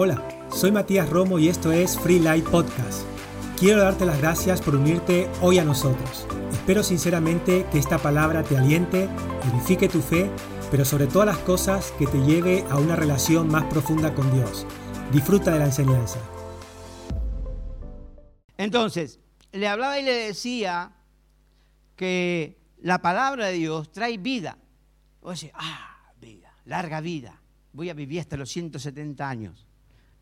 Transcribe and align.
Hola, 0.00 0.22
soy 0.54 0.70
Matías 0.70 1.10
Romo 1.10 1.40
y 1.40 1.48
esto 1.48 1.72
es 1.72 1.98
Free 1.98 2.20
Light 2.20 2.44
Podcast. 2.44 3.02
Quiero 3.58 3.82
darte 3.82 4.06
las 4.06 4.18
gracias 4.18 4.62
por 4.62 4.76
unirte 4.76 5.28
hoy 5.40 5.58
a 5.58 5.64
nosotros. 5.64 6.24
Espero 6.52 6.84
sinceramente 6.84 7.66
que 7.72 7.80
esta 7.80 7.98
palabra 7.98 8.44
te 8.44 8.56
aliente, 8.56 9.08
edifique 9.52 9.88
tu 9.88 10.00
fe, 10.00 10.30
pero 10.70 10.84
sobre 10.84 11.08
todas 11.08 11.26
las 11.26 11.38
cosas 11.38 11.90
que 11.98 12.06
te 12.06 12.18
lleve 12.18 12.64
a 12.70 12.78
una 12.78 12.94
relación 12.94 13.48
más 13.48 13.64
profunda 13.64 14.14
con 14.14 14.32
Dios. 14.32 14.68
Disfruta 15.12 15.52
de 15.52 15.58
la 15.58 15.64
enseñanza. 15.64 16.20
Entonces, 18.56 19.18
le 19.50 19.66
hablaba 19.66 19.98
y 19.98 20.04
le 20.04 20.14
decía 20.14 20.92
que 21.96 22.56
la 22.76 23.02
palabra 23.02 23.46
de 23.46 23.54
Dios 23.54 23.90
trae 23.90 24.16
vida. 24.16 24.58
O 25.22 25.32
ah, 25.54 26.12
vida, 26.20 26.54
larga 26.66 27.00
vida. 27.00 27.42
Voy 27.72 27.90
a 27.90 27.94
vivir 27.94 28.20
hasta 28.20 28.36
los 28.36 28.48
170 28.48 29.28
años. 29.28 29.67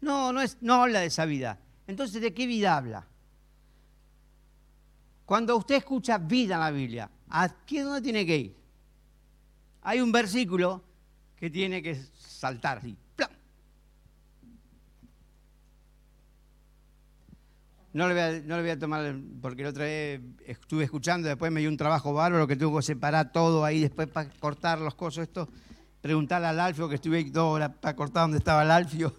No, 0.01 0.33
no, 0.33 0.41
es, 0.41 0.59
no 0.61 0.75
habla 0.83 1.01
de 1.01 1.07
esa 1.07 1.25
vida. 1.25 1.59
Entonces, 1.87 2.21
¿de 2.21 2.35
qué 2.35 2.47
vida 2.47 2.77
habla? 2.77 3.07
Cuando 5.25 5.57
usted 5.57 5.77
escucha 5.77 6.19
vida 6.19 6.55
en 6.55 6.61
la 6.61 6.71
Biblia, 6.71 7.11
¿a 7.29 7.49
qué 7.65 7.83
dónde 7.83 8.01
tiene 8.01 8.25
que 8.25 8.37
ir? 8.37 8.57
Hay 9.83 10.01
un 10.01 10.13
versículo 10.13 10.83
que 11.37 11.51
tiene 11.51 11.83
que 11.83 11.95
saltar 11.95 12.79
así. 12.79 12.97
No 17.93 18.07
le, 18.09 18.13
voy 18.13 18.23
a, 18.23 18.43
no 18.45 18.57
le 18.57 18.61
voy 18.61 18.71
a 18.73 18.79
tomar, 18.79 19.17
porque 19.41 19.63
la 19.63 19.71
otra 19.71 19.85
vez 19.85 20.21
estuve 20.45 20.85
escuchando, 20.85 21.29
después 21.29 21.51
me 21.51 21.61
dio 21.61 21.71
un 21.71 21.79
trabajo 21.79 22.13
bárbaro 22.13 22.47
que 22.47 22.55
tuvo 22.55 22.77
que 22.77 22.83
separar 22.83 23.33
todo 23.33 23.65
ahí, 23.65 23.81
después 23.81 24.07
para 24.07 24.29
cortar 24.39 24.79
los 24.81 24.95
cosas, 24.95 25.29
esto, 25.29 25.49
preguntarle 26.03 26.47
al 26.47 26.61
Alfio, 26.61 26.91
que 26.91 26.97
estuve 26.97 27.17
ahí 27.17 27.31
dos 27.31 27.55
horas 27.55 27.71
para 27.81 27.97
cortar 27.97 28.25
donde 28.25 28.37
estaba 28.37 28.65
el 28.65 28.71
Alfio. 28.71 29.15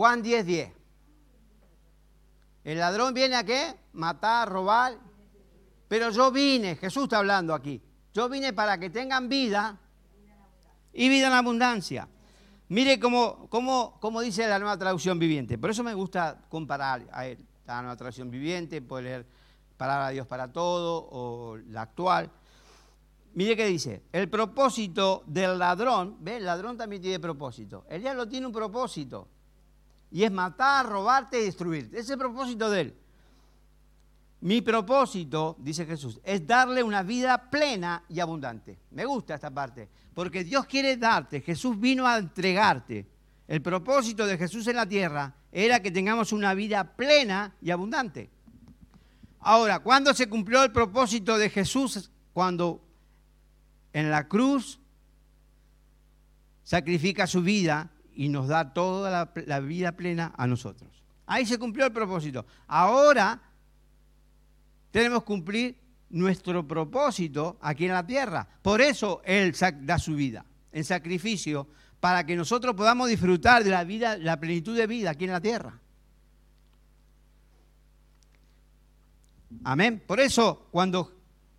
Juan 0.00 0.22
10, 0.22 0.46
10. 0.46 0.72
El 2.64 2.78
ladrón 2.78 3.12
viene 3.12 3.36
a 3.36 3.44
qué? 3.44 3.76
Matar, 3.92 4.48
robar. 4.48 4.96
Pero 5.88 6.08
yo 6.08 6.32
vine, 6.32 6.76
Jesús 6.76 7.02
está 7.02 7.18
hablando 7.18 7.52
aquí. 7.52 7.82
Yo 8.14 8.26
vine 8.30 8.54
para 8.54 8.80
que 8.80 8.88
tengan 8.88 9.28
vida 9.28 9.78
y 10.94 11.06
vida 11.10 11.26
en 11.26 11.34
abundancia. 11.34 12.08
Mire 12.68 12.98
cómo, 12.98 13.46
cómo, 13.50 14.20
dice 14.22 14.48
la 14.48 14.58
nueva 14.58 14.78
traducción 14.78 15.18
viviente. 15.18 15.58
Por 15.58 15.68
eso 15.68 15.84
me 15.84 15.92
gusta 15.92 16.46
comparar 16.48 17.06
a 17.12 17.26
él. 17.26 17.46
La 17.66 17.82
nueva 17.82 17.96
traducción 17.96 18.30
viviente, 18.30 18.80
puede 18.80 19.02
leer 19.02 19.26
Palabra 19.76 20.06
de 20.06 20.14
Dios 20.14 20.26
para 20.26 20.50
todo 20.50 21.08
o 21.10 21.58
la 21.58 21.82
actual. 21.82 22.30
Mire 23.34 23.54
qué 23.54 23.66
dice. 23.66 24.04
El 24.12 24.30
propósito 24.30 25.24
del 25.26 25.58
ladrón, 25.58 26.16
¿ve? 26.20 26.38
El 26.38 26.46
ladrón 26.46 26.78
también 26.78 27.02
tiene 27.02 27.20
propósito. 27.20 27.84
Él 27.90 28.00
ya 28.00 28.14
lo 28.14 28.26
tiene 28.26 28.46
un 28.46 28.52
propósito. 28.54 29.28
Y 30.10 30.24
es 30.24 30.30
matar, 30.30 30.86
robarte 30.86 31.40
y 31.40 31.44
destruirte. 31.44 31.96
Ese 31.96 32.04
es 32.04 32.10
el 32.10 32.18
propósito 32.18 32.70
de 32.70 32.80
él. 32.80 32.94
Mi 34.42 34.62
propósito, 34.62 35.56
dice 35.58 35.84
Jesús, 35.84 36.18
es 36.24 36.46
darle 36.46 36.82
una 36.82 37.02
vida 37.02 37.50
plena 37.50 38.04
y 38.08 38.20
abundante. 38.20 38.78
Me 38.90 39.04
gusta 39.04 39.34
esta 39.34 39.50
parte, 39.50 39.88
porque 40.14 40.44
Dios 40.44 40.64
quiere 40.64 40.96
darte, 40.96 41.42
Jesús 41.42 41.78
vino 41.78 42.06
a 42.06 42.18
entregarte. 42.18 43.06
El 43.46 43.60
propósito 43.60 44.26
de 44.26 44.38
Jesús 44.38 44.66
en 44.68 44.76
la 44.76 44.86
tierra 44.86 45.34
era 45.52 45.80
que 45.82 45.90
tengamos 45.90 46.32
una 46.32 46.54
vida 46.54 46.96
plena 46.96 47.54
y 47.60 47.70
abundante. 47.70 48.30
Ahora, 49.40 49.80
¿cuándo 49.80 50.14
se 50.14 50.28
cumplió 50.28 50.62
el 50.62 50.72
propósito 50.72 51.36
de 51.36 51.50
Jesús? 51.50 52.10
Cuando 52.32 52.82
en 53.92 54.10
la 54.10 54.28
cruz 54.28 54.80
sacrifica 56.62 57.26
su 57.26 57.42
vida 57.42 57.90
y 58.20 58.28
nos 58.28 58.48
da 58.48 58.74
toda 58.74 59.32
la, 59.46 59.60
vida 59.60 59.92
plena 59.92 60.34
a 60.36 60.46
nosotros. 60.46 60.90
Ahí 61.24 61.46
se 61.46 61.58
cumplió 61.58 61.86
el 61.86 61.92
propósito. 61.92 62.44
Ahora 62.66 63.40
tenemos 64.90 65.20
que 65.20 65.26
cumplir 65.26 65.78
nuestro 66.10 66.68
propósito 66.68 67.56
aquí 67.62 67.86
en 67.86 67.94
la 67.94 68.06
tierra. 68.06 68.46
Por 68.60 68.82
eso 68.82 69.22
Él 69.24 69.56
da 69.80 69.98
su 69.98 70.16
vida 70.16 70.44
en 70.70 70.84
sacrificio 70.84 71.66
para 71.98 72.26
que 72.26 72.36
nosotros 72.36 72.74
podamos 72.74 73.08
disfrutar 73.08 73.64
de 73.64 73.70
la 73.70 73.84
vida, 73.84 74.18
la 74.18 74.38
plenitud 74.38 74.76
de 74.76 74.86
vida 74.86 75.12
aquí 75.12 75.24
en 75.24 75.32
la 75.32 75.40
tierra. 75.40 75.80
Amén. 79.64 80.02
Por 80.06 80.20
eso 80.20 80.68
cuando 80.70 81.10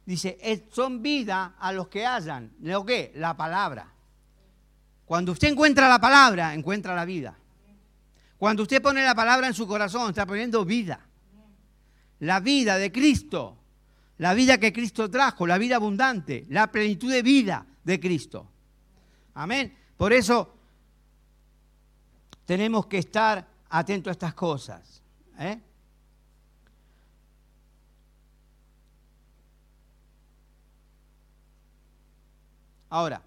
dice, 0.06 0.68
son 0.72 1.02
vida 1.02 1.56
a 1.58 1.74
los 1.74 1.88
que 1.88 2.06
hayan, 2.06 2.54
¿lo 2.62 2.86
qué? 2.86 3.12
La 3.16 3.36
palabra. 3.36 3.92
Cuando 5.12 5.34
usted 5.34 5.50
encuentra 5.50 5.90
la 5.90 6.00
palabra, 6.00 6.54
encuentra 6.54 6.96
la 6.96 7.04
vida. 7.04 7.38
Cuando 8.38 8.64
usted 8.64 8.82
pone 8.82 9.04
la 9.04 9.14
palabra 9.14 9.46
en 9.46 9.54
su 9.54 9.68
corazón, 9.68 10.12
está 10.12 10.26
poniendo 10.26 10.64
vida. 10.64 11.06
La 12.20 12.40
vida 12.40 12.78
de 12.78 12.94
Cristo, 12.94 13.58
la 14.20 14.34
vida 14.34 14.58
que 14.58 14.72
Cristo 14.72 15.12
trajo, 15.12 15.46
la 15.46 15.58
vida 15.58 15.76
abundante, 15.76 16.46
la 16.48 16.72
plenitud 16.72 17.12
de 17.12 17.24
vida 17.24 17.66
de 17.84 18.00
Cristo. 18.00 18.50
Amén. 19.34 19.78
Por 19.98 20.14
eso 20.14 20.56
tenemos 22.46 22.86
que 22.86 23.00
estar 23.00 23.46
atentos 23.68 24.12
a 24.12 24.14
estas 24.14 24.34
cosas. 24.34 25.04
¿eh? 25.40 25.60
Ahora, 32.88 33.22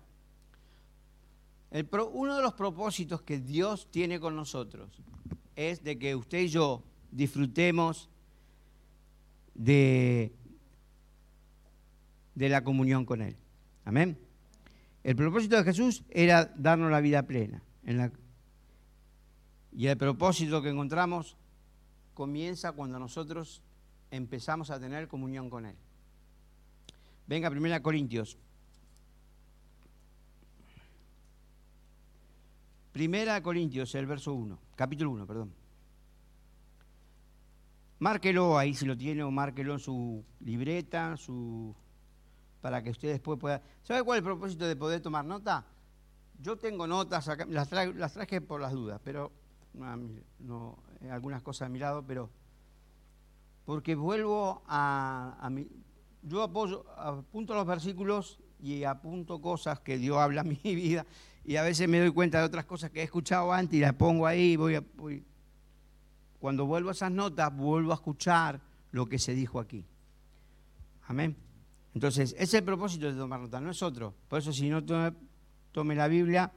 uno 2.13 2.37
de 2.37 2.43
los 2.43 2.55
propósitos 2.55 3.23
que 3.23 3.41
Dios 3.41 3.89
tiene 3.91 4.21
con 4.21 4.37
nosotros 4.37 5.03
es 5.57 5.83
de 5.83 5.99
que 5.99 6.15
usted 6.15 6.39
y 6.43 6.49
yo 6.49 6.85
disfrutemos 7.11 8.09
de, 9.55 10.33
la 12.37 12.63
comunión 12.63 13.05
con 13.05 13.23
Él. 13.23 13.37
Amén. 13.85 14.17
El 15.03 15.17
propósito 15.17 15.57
de 15.57 15.65
Jesús 15.65 16.05
era 16.11 16.47
darnos 16.57 16.91
la 16.91 17.01
vida 17.01 17.25
plena. 17.25 17.63
y 19.73 19.87
el 19.89 19.97
propósito 19.97 20.63
que 20.63 20.71
encontramos 20.71 21.37
comienza 22.15 22.71
cuando 22.73 23.01
nosotros 23.01 23.63
empezamos 24.13 24.71
a 24.71 24.79
tener 24.79 25.09
comunión 25.09 25.51
con 25.51 25.67
Él. 25.67 25.77
Venga, 27.27 27.51
1 27.51 27.83
Corintios 27.83 28.39
Primera 32.95 33.43
Corintios, 33.43 33.93
el 33.97 34.07
verso 34.07 34.33
1, 34.35 34.57
capítulo 34.77 35.11
1, 35.11 35.27
perdón. 35.27 35.53
Márquelo 37.99 38.57
ahí 38.57 38.73
si 38.73 38.87
lo 38.87 38.97
tiene 38.97 39.25
o 39.25 39.33
márquelo 39.33 39.73
en 39.73 39.81
su 39.81 40.25
libreta, 40.39 41.17
su 41.17 41.75
para 42.61 42.85
que 42.85 42.91
usted 42.91 43.09
después 43.09 43.37
pueda... 43.41 43.61
¿Sabe 43.83 44.05
cuál 44.05 44.19
es 44.19 44.21
el 44.21 44.27
propósito 44.27 44.65
de 44.65 44.77
poder 44.77 45.01
tomar 45.01 45.25
nota? 45.25 45.67
Yo 46.39 46.57
tengo 46.57 46.87
notas, 46.87 47.29
las, 47.49 48.13
traje 48.13 48.41
por 48.41 48.61
las 48.61 48.71
dudas, 48.71 49.01
pero 49.03 49.33
no, 50.39 50.79
algunas 51.11 51.43
cosas 51.43 51.67
he 51.67 51.73
mirado, 51.73 52.07
pero 52.07 52.31
porque 53.65 53.97
vuelvo 53.97 54.63
a, 54.69 55.37
a 55.41 55.51
mi, 55.51 55.67
yo 56.23 56.45
apoyo, 56.45 56.89
apunto 56.97 57.57
los 57.57 57.67
versículos 57.67 58.39
y 58.61 58.85
apunto 58.85 59.43
cosas 59.43 59.81
que 59.81 59.99
Dios 59.99 60.17
habla 60.19 60.43
en 60.43 60.51
mi 60.51 60.61
vida 60.77 61.05
y 61.45 61.57
a 61.57 61.63
veces 61.63 61.89
me 61.89 62.01
doy 62.01 62.11
cuenta 62.11 62.39
de 62.39 62.45
otras 62.45 62.65
cosas 62.65 62.91
que 62.91 63.01
he 63.01 63.05
escuchado 63.05 63.53
antes 63.53 63.77
y 63.77 63.81
las 63.81 63.93
pongo 63.95 64.27
ahí. 64.27 64.57
Voy, 64.57 65.23
Cuando 66.41 66.65
vuelvo 66.65 66.89
a 66.89 66.93
esas 66.93 67.11
notas, 67.11 67.55
vuelvo 67.55 67.93
a 67.93 67.97
escuchar 67.97 68.61
lo 68.93 69.07
que 69.07 69.19
se 69.19 69.35
dijo 69.35 69.61
aquí. 69.61 69.85
Amén. 71.07 71.37
Entonces, 71.95 72.33
ese 72.33 72.43
es 72.43 72.55
el 72.55 72.65
propósito 72.65 73.07
de 73.07 73.19
tomar 73.19 73.41
notas, 73.41 73.61
no 73.61 73.71
es 73.71 73.83
otro. 73.83 74.15
Por 74.29 74.39
eso, 74.39 74.53
si 74.53 74.69
no 74.69 74.83
tome, 74.85 75.95
la 75.95 76.09
Biblia, 76.09 76.51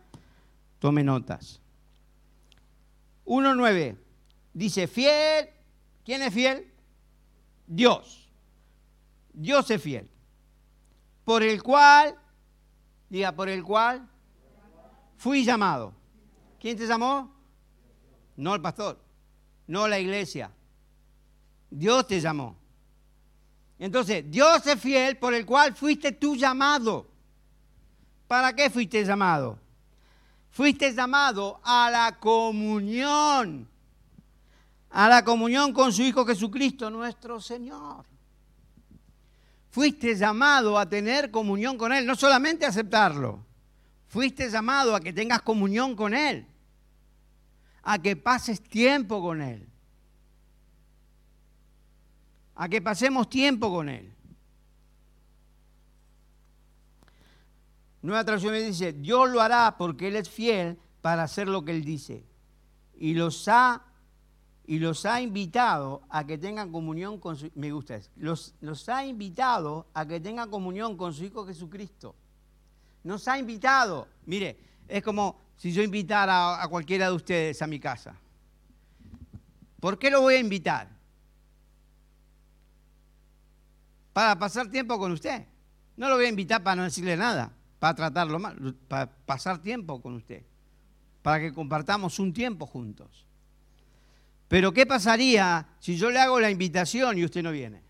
tome 0.80 1.04
notas. 1.04 1.62
1.9 3.26 3.98
dice, 4.54 4.88
fiel, 4.88 5.50
¿quién 6.06 6.22
es 6.22 6.34
fiel? 6.34 6.72
Dios. 7.68 8.30
Dios 9.34 9.70
es 9.70 9.82
fiel. 9.82 10.10
Por 11.26 11.44
el 11.44 11.62
cual, 11.62 12.16
diga, 13.10 13.34
por 13.34 13.50
el 13.50 13.64
cual 13.64 14.10
Fui 15.18 15.44
llamado. 15.44 15.94
¿Quién 16.60 16.78
te 16.78 16.88
llamó? 16.88 17.32
No 18.36 18.56
el 18.56 18.62
pastor, 18.62 19.00
no 19.66 19.88
la 19.88 20.00
iglesia. 20.00 20.52
Dios 21.70 22.08
te 22.08 22.22
llamó. 22.22 22.56
Entonces, 23.80 24.24
Dios 24.30 24.66
es 24.66 24.80
fiel 24.80 25.18
por 25.18 25.34
el 25.34 25.46
cual 25.46 25.76
fuiste 25.76 26.12
tú 26.12 26.36
llamado. 26.36 27.08
¿Para 28.28 28.56
qué 28.56 28.70
fuiste 28.70 29.04
llamado? 29.04 29.60
Fuiste 30.52 30.94
llamado 30.94 31.60
a 31.64 31.90
la 31.92 32.18
comunión, 32.20 33.68
a 34.90 35.08
la 35.08 35.24
comunión 35.24 35.72
con 35.74 35.94
su 35.94 36.02
Hijo 36.02 36.26
Jesucristo, 36.26 36.90
nuestro 36.90 37.40
Señor. 37.40 38.06
Fuiste 39.70 40.16
llamado 40.16 40.78
a 40.80 40.88
tener 40.88 41.30
comunión 41.30 41.78
con 41.78 41.94
Él, 41.94 42.06
no 42.06 42.16
solamente 42.16 42.66
aceptarlo, 42.66 43.47
Fuiste 44.08 44.50
llamado 44.50 44.96
a 44.96 45.02
que 45.02 45.14
tengas 45.14 45.42
comunión 45.42 45.96
con 45.96 46.14
Él. 46.14 46.48
a 47.90 48.02
que 48.02 48.18
pases 48.18 48.62
tiempo 48.62 49.22
con 49.22 49.42
Él. 49.42 49.66
A 52.56 52.68
que 52.68 52.82
pasemos 52.82 53.30
tiempo 53.30 53.72
con 53.72 53.88
Él. 53.88 54.14
Nueva 58.02 58.26
traducción 58.26 58.54
dice, 58.56 58.92
Dios 58.92 59.30
lo 59.30 59.42
hará 59.42 59.76
porque 59.78 60.10
Él 60.10 60.18
es 60.18 60.30
fiel 60.30 60.78
para 61.02 61.24
hacer 61.24 61.48
lo 61.48 61.64
que 61.64 61.72
Él 61.72 61.86
dice. 61.86 62.26
Y 62.98 63.14
los 63.14 63.48
ha, 63.48 63.86
y 64.66 64.80
los 64.80 65.06
ha 65.06 65.22
invitado 65.22 66.02
a 66.10 66.26
que 66.28 66.38
tengan 66.38 66.72
comunión 66.74 67.20
con 67.22 67.38
su... 67.38 67.50
Me 67.56 67.72
gusta. 67.72 68.02
Los, 68.18 68.54
los 68.60 68.90
ha 68.90 69.06
invitado 69.06 69.88
a 69.94 70.06
que 70.06 70.20
tengan 70.20 70.50
comunión 70.50 70.98
con 70.98 71.14
su 71.14 71.24
Hijo 71.24 71.46
Jesucristo. 71.46 72.16
Nos 73.08 73.26
ha 73.30 73.40
invitado. 73.40 74.08
Mire, 74.26 74.58
es 74.86 75.02
como 75.02 75.40
si 75.56 75.72
yo 75.72 75.82
invitara 75.82 76.62
a 76.62 76.68
cualquiera 76.68 77.08
de 77.08 77.16
ustedes 77.16 77.62
a 77.62 77.68
mi 77.68 77.80
casa. 77.80 78.14
¿Por 79.80 79.98
qué 79.98 80.12
lo 80.12 80.22
voy 80.22 80.36
a 80.36 80.40
invitar? 80.40 80.90
Para 84.12 84.38
pasar 84.38 84.70
tiempo 84.70 85.00
con 85.00 85.14
usted. 85.14 85.46
No 85.96 86.10
lo 86.10 86.16
voy 86.16 86.26
a 86.26 86.30
invitar 86.30 86.62
para 86.62 86.76
no 86.76 86.84
decirle 86.84 87.16
nada 87.16 87.54
para 87.80 87.96
tratarlo 87.96 88.40
mal, 88.40 88.76
para 88.90 89.10
pasar 89.10 89.62
tiempo 89.62 90.02
con 90.02 90.16
usted, 90.16 90.44
para 91.22 91.40
que 91.40 91.54
compartamos 91.54 92.20
un 92.20 92.34
tiempo 92.34 92.66
juntos. 92.66 93.26
Pero 94.50 94.74
¿qué 94.74 94.86
pasaría 94.86 95.68
si 95.80 95.96
yo 95.98 96.10
le 96.10 96.20
hago 96.20 96.40
la 96.40 96.50
invitación 96.50 97.18
y 97.18 97.24
usted 97.24 97.44
no 97.44 97.52
viene? 97.52 97.82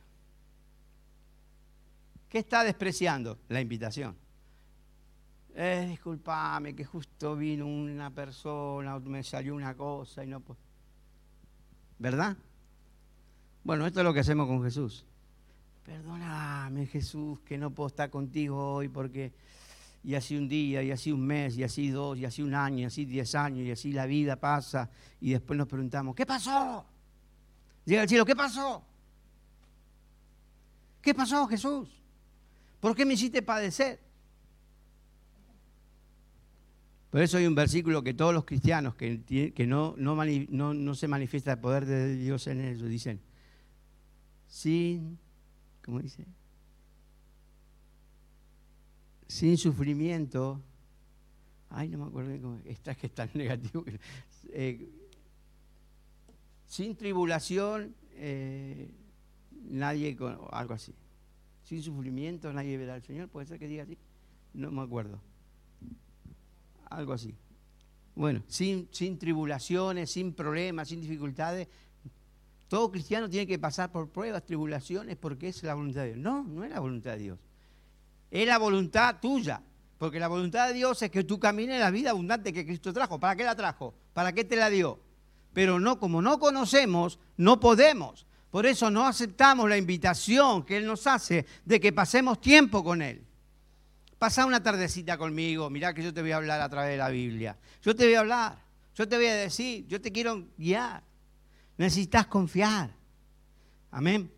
¿Qué 2.29 2.39
está 2.39 2.63
despreciando? 2.63 3.39
La 3.47 3.61
invitación. 3.61 4.26
Eh, 5.59 5.87
disculpame 5.89 6.75
que 6.75 6.85
justo 6.85 7.35
vino 7.35 7.65
una 7.65 8.11
persona, 8.11 8.99
me 8.99 9.23
salió 9.23 9.55
una 9.55 9.73
cosa 9.73 10.23
y 10.23 10.27
no 10.27 10.39
puedo. 10.39 10.59
¿Verdad? 11.97 12.37
Bueno, 13.63 13.87
esto 13.87 14.01
es 14.01 14.03
lo 14.03 14.13
que 14.13 14.19
hacemos 14.19 14.45
con 14.45 14.61
Jesús. 14.63 15.03
Perdóname, 15.83 16.85
Jesús, 16.85 17.39
que 17.39 17.57
no 17.57 17.71
puedo 17.71 17.87
estar 17.87 18.11
contigo 18.11 18.75
hoy 18.75 18.87
porque 18.87 19.33
y 20.03 20.13
así 20.13 20.37
un 20.37 20.47
día, 20.47 20.83
y 20.83 20.91
así 20.91 21.11
un 21.11 21.25
mes, 21.25 21.57
y 21.57 21.63
así 21.63 21.89
dos, 21.89 22.19
y 22.19 22.25
así 22.25 22.43
un 22.43 22.53
año, 22.53 22.81
y 22.81 22.85
así 22.85 23.05
diez 23.05 23.33
años, 23.33 23.65
y 23.65 23.71
así 23.71 23.91
la 23.91 24.05
vida 24.05 24.35
pasa, 24.35 24.91
y 25.19 25.31
después 25.31 25.57
nos 25.57 25.67
preguntamos, 25.67 26.15
¿qué 26.15 26.27
pasó? 26.27 26.85
Llega 27.83 28.03
el 28.03 28.09
cielo, 28.09 28.25
¿qué 28.25 28.35
pasó? 28.35 28.85
¿Qué 31.01 31.15
pasó, 31.15 31.47
Jesús? 31.47 31.89
¿Por 32.79 32.95
qué 32.95 33.05
me 33.05 33.15
hiciste 33.15 33.41
padecer? 33.41 34.06
Por 37.09 37.21
eso 37.21 37.37
hay 37.37 37.45
un 37.45 37.55
versículo 37.55 38.03
que 38.03 38.13
todos 38.13 38.33
los 38.33 38.43
cristianos 38.43 38.95
que, 38.95 39.65
no, 39.65 39.95
no, 39.97 40.73
no, 40.73 40.95
se 40.95 41.07
manifiesta 41.07 41.53
el 41.53 41.59
poder 41.59 41.85
de 41.85 42.15
Dios 42.15 42.47
en 42.47 42.61
ellos 42.61 42.89
dicen, 42.89 43.21
sin, 44.47 45.17
¿cómo 45.83 46.01
dice? 46.01 46.25
sin 49.27 49.57
sufrimiento, 49.57 50.61
ay, 51.69 51.89
no 51.89 51.97
me 51.97 52.05
acuerdo 52.05 52.41
cómo, 52.41 52.59
está 52.65 52.95
que 52.95 53.07
es 53.07 53.13
tan 53.13 53.29
negativo, 53.33 53.83
eh, 54.49 54.89
sin 56.65 56.95
tribulación, 56.95 57.95
eh, 58.13 58.89
nadie, 59.69 60.15
con, 60.15 60.37
algo 60.51 60.73
así, 60.73 60.93
sin 61.63 61.83
sufrimiento 61.83 62.51
nadie 62.53 62.77
verá 62.77 62.95
al 62.95 63.03
Señor, 63.03 63.29
puede 63.29 63.47
ser 63.47 63.59
que 63.59 63.67
diga 63.67 63.83
así, 63.83 63.97
no 64.53 64.71
me 64.71 64.81
acuerdo, 64.81 65.21
algo 66.89 67.13
así. 67.13 67.35
Bueno, 68.15 68.41
sin, 68.47 68.87
sin 68.91 69.19
tribulaciones, 69.19 70.11
sin 70.11 70.33
problemas, 70.33 70.87
sin 70.87 71.01
dificultades, 71.01 71.67
todo 72.67 72.91
cristiano 72.91 73.29
tiene 73.29 73.47
que 73.47 73.59
pasar 73.59 73.91
por 73.91 74.09
pruebas, 74.09 74.45
tribulaciones, 74.45 75.15
porque 75.15 75.49
es 75.49 75.63
la 75.63 75.75
voluntad 75.75 76.01
de 76.01 76.07
Dios. 76.07 76.17
No, 76.19 76.43
no 76.43 76.63
es 76.63 76.71
la 76.71 76.79
voluntad 76.79 77.11
de 77.11 77.17
Dios. 77.19 77.39
Es 78.29 78.47
la 78.47 78.57
voluntad 78.57 79.17
tuya. 79.21 79.61
Porque 79.97 80.19
la 80.19 80.27
voluntad 80.27 80.67
de 80.67 80.73
Dios 80.73 81.01
es 81.01 81.09
que 81.09 81.23
tú 81.23 81.39
camines 81.39 81.79
la 81.79 81.89
vida 81.89 82.11
abundante 82.11 82.53
que 82.53 82.65
Cristo 82.65 82.93
trajo. 82.93 83.19
¿Para 83.19 83.35
qué 83.35 83.43
la 83.43 83.55
trajo? 83.55 83.93
¿Para 84.13 84.31
qué 84.33 84.43
te 84.43 84.55
la 84.55 84.69
dio? 84.69 84.99
Pero 85.53 85.79
no, 85.79 85.99
como 85.99 86.21
no 86.21 86.39
conocemos, 86.39 87.19
no 87.37 87.59
podemos. 87.59 88.27
Por 88.51 88.65
eso 88.65 88.91
no 88.91 89.07
aceptamos 89.07 89.67
la 89.67 89.77
invitación 89.77 90.63
que 90.63 90.77
Él 90.77 90.85
nos 90.85 91.07
hace 91.07 91.45
de 91.65 91.79
que 91.79 91.93
pasemos 91.93 92.39
tiempo 92.39 92.83
con 92.83 93.01
Él. 93.01 93.26
Pasa 94.17 94.45
una 94.45 94.61
tardecita 94.63 95.17
conmigo, 95.17 95.69
mirá 95.69 95.93
que 95.93 96.01
yo 96.01 96.13
te 96.13 96.21
voy 96.21 96.31
a 96.31 96.37
hablar 96.37 96.59
a 96.61 96.69
través 96.69 96.91
de 96.91 96.97
la 96.97 97.09
Biblia. 97.09 97.57
Yo 97.83 97.95
te 97.95 98.05
voy 98.05 98.15
a 98.15 98.21
hablar, 98.21 98.59
yo 98.95 99.07
te 99.07 99.15
voy 99.15 99.27
a 99.27 99.35
decir, 99.35 99.85
yo 99.87 100.01
te 100.01 100.11
quiero 100.11 100.47
guiar. 100.57 101.03
Necesitas 101.77 102.25
confiar. 102.25 102.91
Amén. 103.91 104.31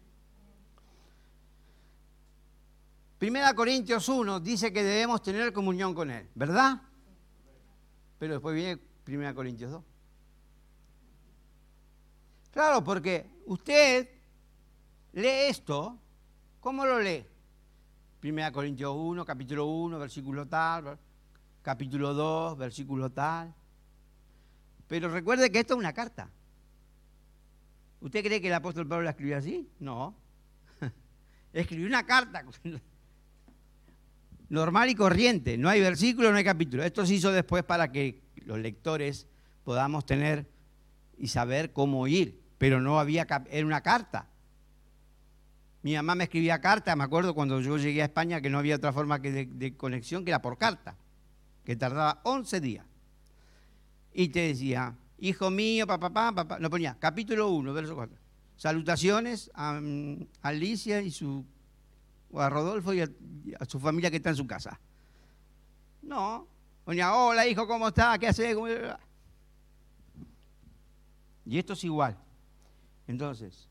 Primera 3.17 3.53
Corintios 3.53 4.07
1 4.07 4.39
dice 4.39 4.71
que 4.71 4.83
debemos 4.83 5.21
tener 5.21 5.51
comunión 5.53 5.93
con 5.93 6.11
Él, 6.11 6.27
¿verdad? 6.35 6.81
Pero 8.17 8.33
después 8.33 8.55
viene 8.55 8.77
Primera 9.03 9.33
Corintios 9.33 9.71
2. 9.71 9.83
Claro, 12.51 12.83
porque 12.83 13.29
usted 13.45 14.09
lee 15.13 15.47
esto, 15.47 15.97
¿cómo 16.59 16.85
lo 16.85 16.99
lee? 16.99 17.25
Primera 18.19 18.51
Corintios 18.51 18.94
1, 18.94 19.24
capítulo 19.24 19.66
1, 19.66 19.98
versículo 19.98 20.45
tal, 20.45 20.98
capítulo 21.62 22.13
2, 22.13 22.57
versículo 22.57 23.10
tal. 23.10 23.54
Pero 24.88 25.07
recuerde 25.07 25.50
que 25.50 25.60
esto 25.60 25.75
es 25.75 25.80
una 25.80 25.94
carta. 25.94 26.30
¿Usted 28.01 28.24
cree 28.24 28.42
que 28.42 28.48
el 28.48 28.54
apóstol 28.54 28.88
Pablo 28.88 29.06
la 29.06 29.12
escribió 29.12 29.38
así? 29.38 29.69
No. 29.80 30.16
Escribió 31.54 31.88
una 31.88 32.06
carta 32.06 32.44
normal 34.50 34.89
y 34.89 34.95
corriente. 34.95 35.57
No 35.57 35.69
hay 35.69 35.80
versículo, 35.80 36.31
no 36.31 36.38
hay 36.38 36.44
capítulo. 36.44 36.83
Esto 36.83 37.06
se 37.06 37.13
hizo 37.13 37.31
después 37.31 37.63
para 37.63 37.92
que 37.92 38.21
los 38.45 38.60
lectores 38.60 39.27
podamos 39.63 40.06
tener 40.06 40.45
y 41.18 41.27
saber 41.27 41.71
cómo 41.71 42.06
ir. 42.07 42.42
Pero 42.57 42.81
no 42.81 43.00
había, 43.00 43.25
era 43.50 43.66
una 43.66 43.81
carta. 43.81 44.27
Mi 45.81 45.95
mamá 45.95 46.15
me 46.15 46.25
escribía 46.25 46.59
carta, 46.59 46.95
me 46.95 47.03
acuerdo 47.03 47.33
cuando 47.33 47.61
yo 47.61 47.77
llegué 47.77 48.01
a 48.01 48.05
España 48.05 48.41
que 48.41 48.49
no 48.49 48.59
había 48.59 48.75
otra 48.75 48.91
forma 48.91 49.21
que 49.21 49.45
de, 49.45 49.77
conexión 49.77 50.25
que 50.25 50.31
era 50.31 50.41
por 50.41 50.57
carta, 50.57 50.97
que 51.63 51.75
tardaba 51.75 52.19
11 52.23 52.59
días. 52.59 52.85
Y 54.13 54.30
te 54.30 54.47
decía, 54.47 54.95
hijo 55.19 55.49
mío, 55.49 55.87
papá, 55.87 56.09
papá, 56.09 56.35
papá, 56.35 56.59
no 56.59 56.69
ponía, 56.69 56.97
capítulo 56.99 57.49
1, 57.49 57.73
verso 57.73 57.95
4. 57.95 58.18
Salutaciones 58.57 59.49
a 59.54 59.80
Alicia 60.42 61.01
y 61.01 61.11
su 61.11 61.45
o 62.31 62.42
a 62.42 62.49
Rodolfo 62.49 62.94
y 62.94 63.01
a, 63.01 63.09
su 63.68 63.80
familia 63.80 64.11
que 64.11 64.18
está 64.18 64.30
en 64.31 64.35
su 64.35 64.45
casa. 64.45 64.80
No. 66.01 66.47
Doña, 66.85 67.15
hola 67.15 67.47
hijo, 67.47 67.68
¿cómo 67.68 67.87
está? 67.87 68.18
¿Qué 68.18 68.27
hace? 68.27 68.56
Y 71.45 71.57
esto 71.57 71.73
es 71.73 71.83
igual. 71.83 72.18
Entonces, 73.07 73.69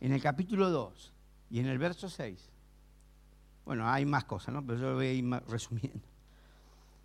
en 0.00 0.12
el 0.12 0.22
capítulo 0.22 0.70
2 0.70 1.12
y 1.50 1.60
en 1.60 1.66
el 1.66 1.78
verso 1.78 2.08
6, 2.08 2.50
bueno, 3.64 3.88
hay 3.88 4.04
más 4.04 4.24
cosas, 4.24 4.54
¿no? 4.54 4.64
Pero 4.64 4.78
yo 4.78 4.90
lo 4.90 4.94
voy 4.96 5.06
a 5.06 5.12
ir 5.12 5.24
resumiendo. 5.48 6.06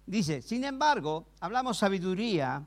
Dice, 0.06 0.42
sin 0.42 0.64
embargo, 0.64 1.28
hablamos 1.40 1.78
sabiduría 1.78 2.66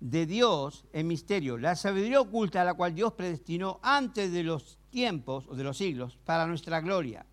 de 0.00 0.26
Dios 0.26 0.84
en 0.92 1.06
misterio, 1.06 1.56
la 1.56 1.76
sabiduría 1.76 2.20
oculta 2.20 2.60
a 2.60 2.64
la 2.64 2.74
cual 2.74 2.94
Dios 2.94 3.12
predestinó 3.12 3.80
antes 3.82 4.32
de 4.32 4.42
los 4.42 4.78
tiempos 4.90 5.46
o 5.48 5.54
de 5.54 5.64
los 5.64 5.78
siglos 5.78 6.18
para 6.24 6.46
nuestra 6.46 6.80
gloria, 6.80 7.24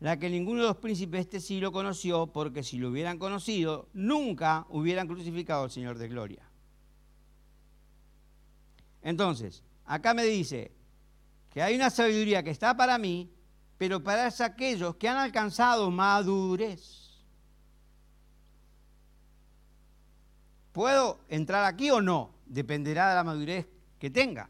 la 0.00 0.18
que 0.18 0.30
ninguno 0.30 0.62
de 0.62 0.68
los 0.68 0.76
príncipes 0.76 1.18
de 1.18 1.22
este 1.22 1.40
siglo 1.40 1.72
conoció, 1.72 2.28
porque 2.28 2.62
si 2.62 2.78
lo 2.78 2.90
hubieran 2.90 3.18
conocido, 3.18 3.88
nunca 3.94 4.66
hubieran 4.68 5.08
crucificado 5.08 5.64
al 5.64 5.70
Señor 5.70 5.98
de 5.98 6.08
gloria. 6.08 6.48
Entonces, 9.02 9.64
acá 9.88 10.14
me 10.14 10.24
dice 10.24 10.70
que 11.50 11.60
hay 11.62 11.74
una 11.74 11.90
sabiduría 11.90 12.42
que 12.42 12.50
está 12.50 12.76
para 12.76 12.96
mí, 12.98 13.32
pero 13.76 14.02
para 14.02 14.28
aquellos 14.28 14.96
que 14.96 15.08
han 15.08 15.16
alcanzado 15.16 15.90
madurez. 15.90 17.24
¿Puedo 20.72 21.18
entrar 21.28 21.64
aquí 21.64 21.90
o 21.90 22.00
no? 22.00 22.34
Dependerá 22.46 23.08
de 23.08 23.14
la 23.16 23.24
madurez 23.24 23.66
que 23.98 24.10
tenga 24.10 24.48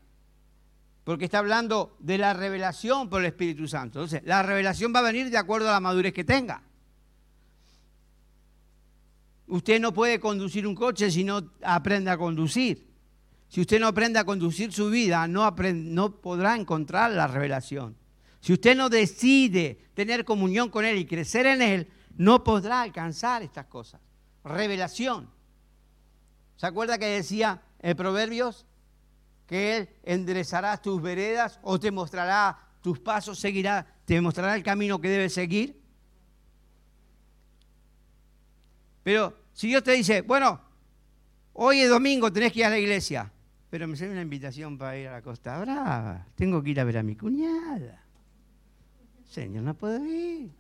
porque 1.09 1.25
está 1.25 1.38
hablando 1.38 1.97
de 2.00 2.18
la 2.18 2.35
revelación 2.35 3.09
por 3.09 3.23
el 3.23 3.28
Espíritu 3.28 3.66
Santo. 3.66 4.00
Entonces, 4.00 4.21
la 4.26 4.42
revelación 4.42 4.92
va 4.95 4.99
a 4.99 5.04
venir 5.04 5.30
de 5.30 5.38
acuerdo 5.38 5.71
a 5.71 5.73
la 5.73 5.80
madurez 5.80 6.12
que 6.12 6.23
tenga. 6.23 6.62
Usted 9.47 9.80
no 9.80 9.95
puede 9.95 10.21
conducir 10.21 10.66
un 10.66 10.75
coche 10.75 11.11
si 11.11 11.25
no 11.25 11.52
aprende 11.62 12.11
a 12.11 12.18
conducir. 12.18 12.88
Si 13.49 13.62
usted 13.62 13.81
no 13.81 13.87
aprende 13.87 14.19
a 14.19 14.25
conducir 14.25 14.73
su 14.73 14.90
vida, 14.90 15.26
no, 15.26 15.55
podrá 16.21 16.55
encontrar 16.55 17.11
la 17.12 17.26
revelación. 17.26 17.97
Si 18.40 18.52
usted 18.52 18.76
no 18.76 18.88
decide 18.88 19.78
tener 19.95 20.25
comunión 20.25 20.69
con 20.69 20.85
Él 20.85 20.99
y 20.99 21.07
crecer 21.07 21.47
en 21.47 21.62
Él, 21.62 21.90
no 22.17 22.45
podrá 22.45 22.83
alcanzar 22.83 23.43
estas 23.43 23.67
cosas. 23.67 24.00
Revelación. 24.45 25.31
¿Se 26.57 26.67
acuerda 26.67 26.99
que 26.99 27.07
decía 27.07 27.62
en 27.81 27.97
Proverbios 27.97 28.67
que 29.47 29.76
Él 29.76 29.88
enderezará 30.02 30.76
tus 30.76 31.00
veredas 31.00 31.59
o 31.62 31.81
te 31.81 31.90
mostrará 31.90 32.59
tus 32.83 32.99
pasos, 32.99 33.38
seguirá, 33.38 33.87
te 34.05 34.21
mostrará 34.21 34.55
el 34.57 34.62
camino 34.62 35.00
que 35.00 35.09
debes 35.09 35.33
seguir? 35.33 35.81
Pero 39.02 39.35
si 39.55 39.69
Dios 39.69 39.83
te 39.83 39.93
dice, 39.93 40.21
bueno, 40.21 40.61
hoy 41.55 41.81
es 41.81 41.88
domingo, 41.88 42.31
tenés 42.31 42.52
que 42.52 42.59
ir 42.61 42.67
a 42.67 42.71
la 42.71 42.78
iglesia, 42.78 43.33
pero 43.71 43.87
me 43.87 43.97
sale 43.97 44.13
una 44.13 44.23
invitación 44.23 44.79
para 44.79 44.97
ir 44.97 45.09
a 45.09 45.13
la 45.13 45.23
Costa 45.23 45.59
Brava, 45.61 46.27
tengo 46.35 46.63
que 46.63 46.71
ir 46.71 46.81
a 46.81 46.85
ver 46.85 46.99
a 46.99 47.03
mi 47.03 47.17
cuñada. 47.17 48.03
Señor, 49.25 49.63
no 49.63 49.75
puedo 49.75 50.03
ir. 50.05 50.51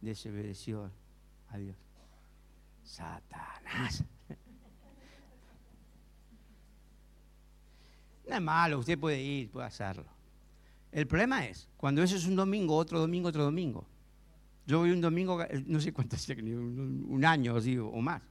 Desobedeció 0.00 0.90
a 1.48 1.58
Dios. 1.58 1.76
Satanás. 2.84 4.04
No 8.28 8.34
es 8.34 8.42
malo, 8.42 8.78
usted 8.80 8.98
puede 8.98 9.22
ir, 9.22 9.50
puede 9.50 9.66
hacerlo. 9.66 10.04
El 10.90 11.06
problema 11.06 11.46
es, 11.46 11.68
cuando 11.76 12.02
eso 12.02 12.16
es 12.16 12.26
un 12.26 12.34
domingo, 12.36 12.76
otro 12.76 12.98
domingo, 12.98 13.28
otro 13.28 13.44
domingo. 13.44 13.86
Yo 14.66 14.80
voy 14.80 14.90
un 14.90 15.00
domingo, 15.00 15.38
no 15.66 15.80
sé 15.80 15.92
cuánto 15.92 16.16
hace, 16.16 16.34
un 16.34 17.24
año 17.24 17.60
digo, 17.60 17.88
o 17.88 18.00
más. 18.00 18.22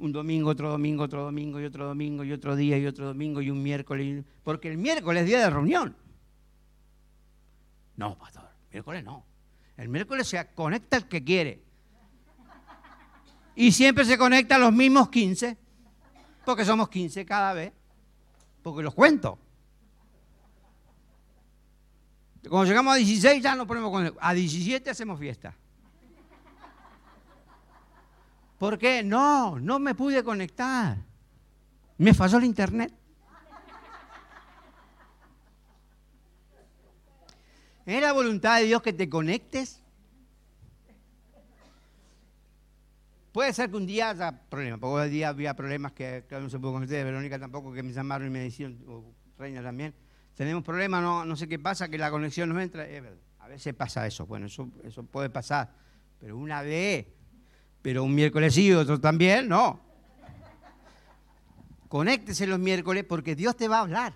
Un 0.00 0.12
domingo, 0.12 0.48
otro 0.48 0.70
domingo, 0.70 1.04
otro 1.04 1.24
domingo, 1.24 1.60
y 1.60 1.64
otro 1.64 1.86
domingo, 1.86 2.24
y 2.24 2.32
otro 2.32 2.56
día, 2.56 2.78
y 2.78 2.86
otro 2.86 3.06
domingo, 3.06 3.42
y 3.42 3.50
un 3.50 3.62
miércoles. 3.62 4.24
Porque 4.42 4.68
el 4.68 4.78
miércoles 4.78 5.22
es 5.22 5.28
día 5.28 5.40
de 5.40 5.50
reunión. 5.50 5.94
No, 7.96 8.16
pastor, 8.16 8.48
miércoles 8.72 9.04
no. 9.04 9.26
El 9.76 9.90
miércoles 9.90 10.26
se 10.26 10.54
conecta 10.54 10.96
el 10.96 11.06
que 11.06 11.22
quiere. 11.22 11.62
Y 13.54 13.72
siempre 13.72 14.06
se 14.06 14.16
conecta 14.16 14.56
a 14.56 14.58
los 14.58 14.72
mismos 14.72 15.10
15, 15.10 15.58
porque 16.46 16.64
somos 16.64 16.88
15 16.88 17.26
cada 17.26 17.52
vez, 17.52 17.72
porque 18.62 18.82
los 18.82 18.94
cuento. 18.94 19.38
Cuando 22.48 22.64
llegamos 22.64 22.94
a 22.94 22.96
16 22.96 23.42
ya 23.42 23.54
nos 23.54 23.66
ponemos 23.66 23.90
con... 23.90 24.16
A 24.18 24.32
17 24.32 24.88
hacemos 24.88 25.18
fiesta. 25.20 25.54
¿Por 28.60 28.76
qué? 28.76 29.02
No, 29.02 29.58
no 29.58 29.78
me 29.78 29.94
pude 29.94 30.22
conectar. 30.22 30.98
Me 31.96 32.12
falló 32.12 32.36
el 32.36 32.44
internet. 32.44 32.92
¿Es 37.86 38.02
la 38.02 38.12
voluntad 38.12 38.58
de 38.58 38.66
Dios 38.66 38.82
que 38.82 38.92
te 38.92 39.08
conectes? 39.08 39.80
Puede 43.32 43.54
ser 43.54 43.70
que 43.70 43.78
un 43.78 43.86
día 43.86 44.10
haya 44.10 44.30
problemas, 44.50 44.78
porque 44.78 45.04
hoy 45.04 45.08
día 45.08 45.30
había 45.30 45.54
problemas 45.54 45.92
que 45.92 46.26
no 46.30 46.50
se 46.50 46.58
pudo 46.58 46.74
conectar, 46.74 47.02
Verónica 47.02 47.38
tampoco, 47.38 47.72
que 47.72 47.82
me 47.82 47.94
llamaron 47.94 48.26
y 48.26 48.30
me 48.30 48.40
decían, 48.40 48.78
o 48.86 49.14
Reina 49.38 49.62
también, 49.62 49.94
tenemos 50.34 50.62
problemas, 50.62 51.02
no, 51.02 51.24
no 51.24 51.34
sé 51.34 51.48
qué 51.48 51.58
pasa, 51.58 51.88
que 51.88 51.96
la 51.96 52.10
conexión 52.10 52.50
no 52.50 52.60
entra. 52.60 52.86
a 53.38 53.48
veces 53.48 53.72
pasa 53.72 54.06
eso, 54.06 54.26
bueno, 54.26 54.48
eso, 54.48 54.68
eso 54.84 55.02
puede 55.02 55.30
pasar, 55.30 55.70
pero 56.18 56.36
una 56.36 56.60
vez, 56.60 57.06
pero 57.82 58.04
un 58.04 58.14
miércoles 58.14 58.54
sí, 58.54 58.72
otro 58.72 59.00
también, 59.00 59.48
no. 59.48 59.80
Conéctese 61.88 62.46
los 62.46 62.58
miércoles 62.58 63.04
porque 63.08 63.34
Dios 63.34 63.56
te 63.56 63.68
va 63.68 63.78
a 63.78 63.80
hablar. 63.80 64.14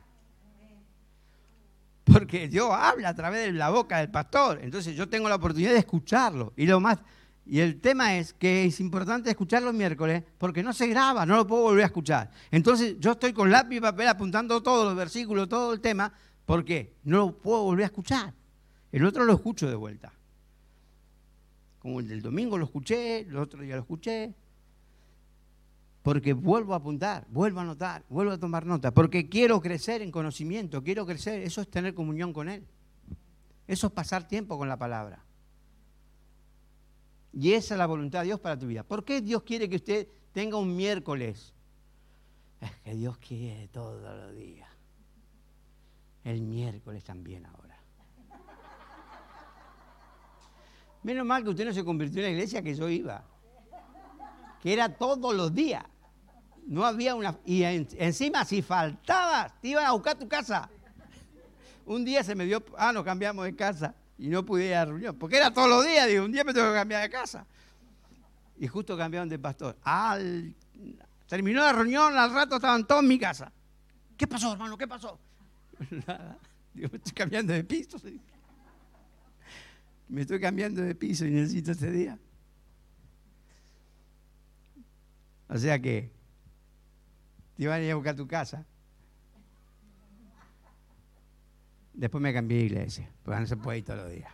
Porque 2.05 2.49
Dios 2.49 2.69
habla 2.71 3.09
a 3.09 3.15
través 3.15 3.47
de 3.47 3.53
la 3.53 3.71
boca 3.71 3.99
del 3.99 4.11
pastor. 4.11 4.61
Entonces 4.63 4.95
yo 4.95 5.09
tengo 5.09 5.29
la 5.29 5.37
oportunidad 5.37 5.73
de 5.73 5.79
escucharlo. 5.79 6.53
Y 6.57 6.67
lo 6.67 6.79
más 6.79 6.99
y 7.47 7.61
el 7.61 7.81
tema 7.81 8.17
es 8.17 8.33
que 8.33 8.65
es 8.65 8.81
importante 8.81 9.29
escuchar 9.29 9.63
los 9.63 9.75
miércoles 9.75 10.23
porque 10.39 10.63
no 10.63 10.73
se 10.73 10.87
graba, 10.87 11.27
no 11.27 11.37
lo 11.37 11.47
puedo 11.47 11.63
volver 11.65 11.83
a 11.83 11.87
escuchar. 11.87 12.31
Entonces 12.51 12.97
yo 12.99 13.13
estoy 13.13 13.33
con 13.33 13.51
lápiz 13.51 13.77
y 13.77 13.81
papel 13.81 14.09
apuntando 14.09 14.63
todos 14.63 14.87
los 14.87 14.97
versículos, 14.97 15.49
todo 15.49 15.75
el 15.75 15.81
tema, 15.81 16.13
porque 16.47 16.95
no 17.05 17.19
lo 17.19 17.39
puedo 17.39 17.65
volver 17.65 17.85
a 17.85 17.87
escuchar. 17.87 18.33
El 18.91 19.05
otro 19.05 19.25
lo 19.25 19.35
escucho 19.35 19.69
de 19.69 19.75
vuelta. 19.75 20.13
Como 21.85 22.01
el 22.01 22.09
del 22.09 22.23
domingo 22.23 22.57
lo 22.57 22.65
escuché, 22.65 23.19
el 23.19 23.37
otro 23.37 23.61
día 23.61 23.75
lo 23.75 23.83
escuché. 23.83 24.33
Porque 26.03 26.33
vuelvo 26.33 26.73
a 26.73 26.79
apuntar, 26.79 27.27
vuelvo 27.29 27.59
a 27.59 27.63
anotar, 27.63 28.07
vuelvo 28.09 28.33
a 28.33 28.39
tomar 28.39 28.65
nota. 28.65 28.95
Porque 28.95 29.29
quiero 29.29 29.61
crecer 29.61 30.01
en 30.01 30.11
conocimiento, 30.11 30.83
quiero 30.83 31.05
crecer. 31.05 31.43
Eso 31.43 31.61
es 31.61 31.69
tener 31.69 31.93
comunión 31.93 32.33
con 32.33 32.49
Él. 32.49 32.65
Eso 33.67 33.89
es 33.89 33.93
pasar 33.93 34.27
tiempo 34.27 34.57
con 34.57 34.67
la 34.67 34.79
palabra. 34.79 35.23
Y 37.35 37.53
esa 37.53 37.75
es 37.75 37.79
la 37.79 37.85
voluntad 37.85 38.21
de 38.21 38.29
Dios 38.29 38.41
para 38.41 38.59
tu 38.59 38.67
vida. 38.67 38.83
¿Por 38.83 39.05
qué 39.05 39.21
Dios 39.21 39.43
quiere 39.43 39.69
que 39.69 39.77
usted 39.77 40.09
tenga 40.33 40.57
un 40.57 40.75
miércoles? 40.75 41.53
Es 42.63 42.71
que 42.83 42.95
Dios 42.95 43.19
quiere 43.19 43.69
todos 43.69 44.01
los 44.03 44.35
días. 44.35 44.71
El 46.25 46.41
miércoles 46.41 47.05
también 47.05 47.45
ahora. 47.45 47.64
Menos 51.05 51.27
mal 51.27 51.45
que 51.45 51.51
usted 51.51 51.67
no 51.67 51.73
se 51.73 51.85
convirtió 51.85 52.21
en 52.21 52.25
la 52.25 52.31
iglesia 52.31 52.63
que 52.63 52.75
yo 52.75 52.89
iba. 52.89 53.23
Que 54.63 54.73
era 54.73 54.89
todos 54.89 55.35
los 55.35 55.55
días. 55.55 55.85
No 56.67 56.85
había 56.85 57.15
una... 57.15 57.39
Y 57.45 57.63
encima 57.63 58.45
si 58.47 58.63
faltabas, 58.63 59.53
te 59.61 59.69
iban 59.69 59.85
a 59.85 59.93
buscar 59.93 60.19
tu 60.19 60.27
casa. 60.27 60.69
Un 61.85 62.07
día 62.07 62.25
se 62.25 62.35
me 62.35 62.47
dio... 62.47 62.65
Ah, 62.79 62.91
nos 62.91 63.05
cambiamos 63.05 63.45
de 63.45 63.55
casa 63.55 63.95
y 64.17 64.29
no 64.29 64.47
pude 64.47 64.69
ir 64.69 64.75
a 64.75 64.79
la 64.79 64.85
reunión. 64.87 65.17
Porque 65.19 65.37
era 65.37 65.53
todos 65.53 65.69
los 65.69 65.85
días, 65.85 66.09
digo, 66.09 66.25
un 66.25 66.33
día 66.33 66.43
me 66.43 66.55
tengo 66.55 66.69
que 66.69 66.75
cambiar 66.75 67.03
de 67.03 67.11
casa. 67.11 67.47
Y 68.57 68.67
justo 68.67 68.97
cambiaron 68.97 69.29
de 69.29 69.39
pastor. 69.39 69.77
Al, 69.83 70.55
terminó 71.29 71.61
la 71.61 71.75
reunión, 71.75 72.17
al 72.17 72.33
rato 72.33 72.57
estaban 72.57 72.87
todos 72.87 73.03
en 73.03 73.09
mi 73.09 73.19
casa. 73.19 73.53
¿Qué 74.17 74.27
pasó, 74.27 74.53
hermano? 74.53 74.79
¿Qué 74.79 74.89
pasó? 74.89 75.19
Nada. 76.07 76.39
Digo, 76.73 76.89
estoy 76.95 77.13
cambiando 77.13 77.53
de 77.53 77.63
piso. 77.63 77.99
Me 80.09 80.23
estoy 80.23 80.41
cambiando 80.41 80.83
de 80.83 80.95
piso 80.95 81.25
y 81.25 81.31
necesito 81.31 81.73
este 81.73 81.91
día. 81.91 82.19
O 85.49 85.59
sea 85.59 85.79
que 85.79 86.11
te 87.57 87.63
iban 87.63 87.81
a 87.81 87.85
ir 87.85 87.93
a 87.93 87.95
buscar 87.95 88.17
tu 88.17 88.27
casa. 88.27 88.67
Después 91.93 92.21
me 92.21 92.33
cambié 92.33 92.59
de 92.59 92.65
iglesia, 92.65 93.11
porque 93.23 93.41
no 93.41 93.47
se 93.47 93.57
puede 93.57 93.79
ir 93.79 93.85
todos 93.85 94.01
los 94.01 94.11
días. 94.11 94.33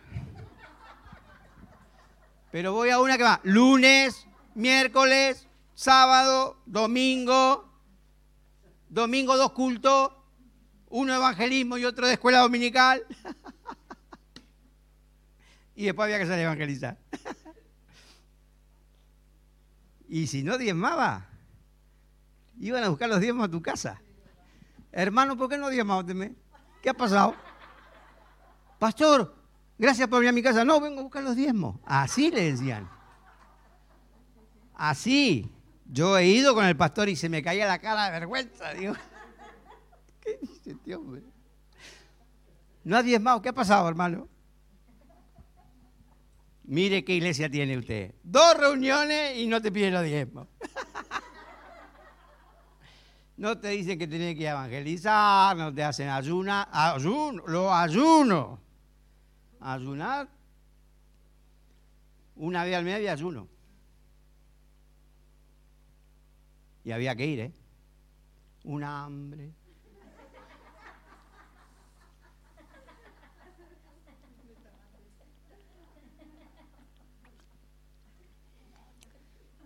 Pero 2.51 2.73
voy 2.73 2.89
a 2.89 2.99
una 2.99 3.17
que 3.17 3.23
va 3.23 3.39
lunes, 3.43 4.27
miércoles, 4.55 5.47
sábado, 5.75 6.61
domingo, 6.65 7.69
domingo 8.89 9.37
dos 9.37 9.51
cultos, 9.51 10.11
uno 10.89 11.15
evangelismo 11.15 11.77
y 11.77 11.85
otro 11.85 12.07
de 12.07 12.13
escuela 12.13 12.39
dominical. 12.39 13.05
Y 15.81 15.85
después 15.85 16.05
había 16.05 16.19
que 16.19 16.27
salir 16.27 16.41
a 16.41 16.43
evangelizar. 16.43 16.95
y 20.07 20.27
si 20.27 20.43
no 20.43 20.59
diezmaba, 20.59 21.27
iban 22.59 22.83
a 22.83 22.89
buscar 22.89 23.09
los 23.09 23.19
diezmos 23.19 23.47
a 23.47 23.49
tu 23.49 23.63
casa. 23.63 23.99
Hermano, 24.91 25.35
¿por 25.35 25.49
qué 25.49 25.57
no 25.57 25.69
diezmaste? 25.69 26.35
¿Qué 26.83 26.89
ha 26.91 26.93
pasado? 26.93 27.35
pastor, 28.77 29.35
gracias 29.79 30.07
por 30.07 30.19
venir 30.19 30.29
a 30.29 30.33
mi 30.33 30.43
casa. 30.43 30.63
No, 30.63 30.79
vengo 30.79 30.99
a 30.99 31.03
buscar 31.03 31.23
los 31.23 31.35
diezmos. 31.35 31.77
Así 31.83 32.29
le 32.29 32.51
decían. 32.51 32.87
Así. 34.75 35.51
Yo 35.85 36.15
he 36.15 36.27
ido 36.27 36.53
con 36.53 36.65
el 36.65 36.77
pastor 36.77 37.09
y 37.09 37.15
se 37.15 37.27
me 37.27 37.41
caía 37.41 37.65
la 37.65 37.79
cara 37.79 38.05
de 38.05 38.11
vergüenza. 38.11 38.71
¿qué 40.21 40.37
dice 40.41 40.71
este 40.71 40.95
hombre? 40.95 41.23
No 42.83 42.97
ha 42.97 43.01
diezmado. 43.01 43.41
¿Qué 43.41 43.49
ha 43.49 43.53
pasado, 43.53 43.89
hermano? 43.89 44.27
Mire 46.71 47.03
qué 47.03 47.15
iglesia 47.15 47.49
tiene 47.49 47.77
usted. 47.77 48.15
Dos 48.23 48.57
reuniones 48.57 49.37
y 49.37 49.45
no 49.45 49.61
te 49.61 49.71
piden 49.71 49.93
los 49.93 50.03
diezmos. 50.03 50.47
No 53.37 53.57
te 53.57 53.69
dicen 53.69 53.97
que 53.97 54.05
tienes 54.05 54.37
que 54.37 54.47
evangelizar, 54.47 55.57
no 55.57 55.73
te 55.73 55.83
hacen 55.83 56.09
ayuna, 56.09 56.69
ayuno, 56.71 57.41
lo 57.47 57.73
ayuno 57.73 58.59
ayunar. 59.61 60.27
Una 62.35 62.63
vez 62.63 62.75
al 62.75 62.83
mes 62.83 62.95
había 62.95 63.13
ayuno. 63.13 63.47
Y 66.83 66.91
había 66.91 67.15
que 67.15 67.25
ir, 67.25 67.39
¿eh? 67.39 67.53
Un 68.63 68.83
hambre. 68.83 69.51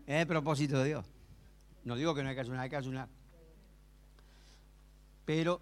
Es 0.05 0.21
el 0.21 0.27
propósito 0.27 0.79
de 0.79 0.85
Dios. 0.85 1.05
No 1.83 1.95
digo 1.95 2.13
que 2.15 2.23
no 2.23 2.29
hay 2.29 2.35
que 2.35 2.41
ayunar, 2.41 2.61
hay 2.61 2.69
que 2.69 2.75
ayunar. 2.75 3.09
Pero 5.25 5.61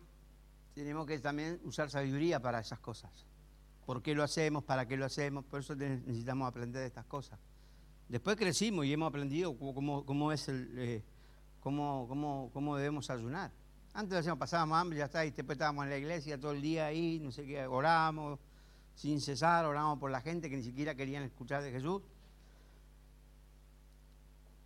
tenemos 0.73 1.05
que 1.05 1.19
también 1.19 1.59
usar 1.63 1.89
sabiduría 1.89 2.39
para 2.39 2.59
esas 2.59 2.79
cosas 2.79 3.27
por 3.85 4.01
qué 4.01 4.15
lo 4.15 4.23
hacemos, 4.23 4.63
para 4.63 4.87
qué 4.87 4.97
lo 4.97 5.05
hacemos, 5.05 5.43
por 5.45 5.59
eso 5.59 5.75
necesitamos 5.75 6.47
aprender 6.47 6.81
de 6.81 6.87
estas 6.87 7.05
cosas. 7.05 7.39
Después 8.07 8.35
crecimos 8.37 8.85
y 8.85 8.93
hemos 8.93 9.09
aprendido 9.09 9.57
cómo, 9.57 10.03
eh, 10.47 11.03
cómo, 11.59 12.49
cómo, 12.53 12.77
debemos 12.77 13.09
ayunar. 13.09 13.51
Antes 13.93 14.17
decíamos, 14.17 14.39
pasábamos 14.39 14.77
hambre, 14.77 14.99
ya 14.99 15.05
está, 15.05 15.25
y 15.25 15.31
después 15.31 15.55
estábamos 15.55 15.83
en 15.85 15.91
la 15.91 15.97
iglesia 15.97 16.39
todo 16.39 16.51
el 16.51 16.61
día 16.61 16.87
ahí, 16.87 17.19
no 17.19 17.31
sé 17.31 17.45
qué, 17.45 17.65
orábamos 17.65 18.39
sin 18.95 19.19
cesar, 19.21 19.65
orábamos 19.65 19.99
por 19.99 20.11
la 20.11 20.21
gente 20.21 20.49
que 20.49 20.57
ni 20.57 20.63
siquiera 20.63 20.95
querían 20.95 21.23
escuchar 21.23 21.63
de 21.63 21.71
Jesús. 21.71 22.01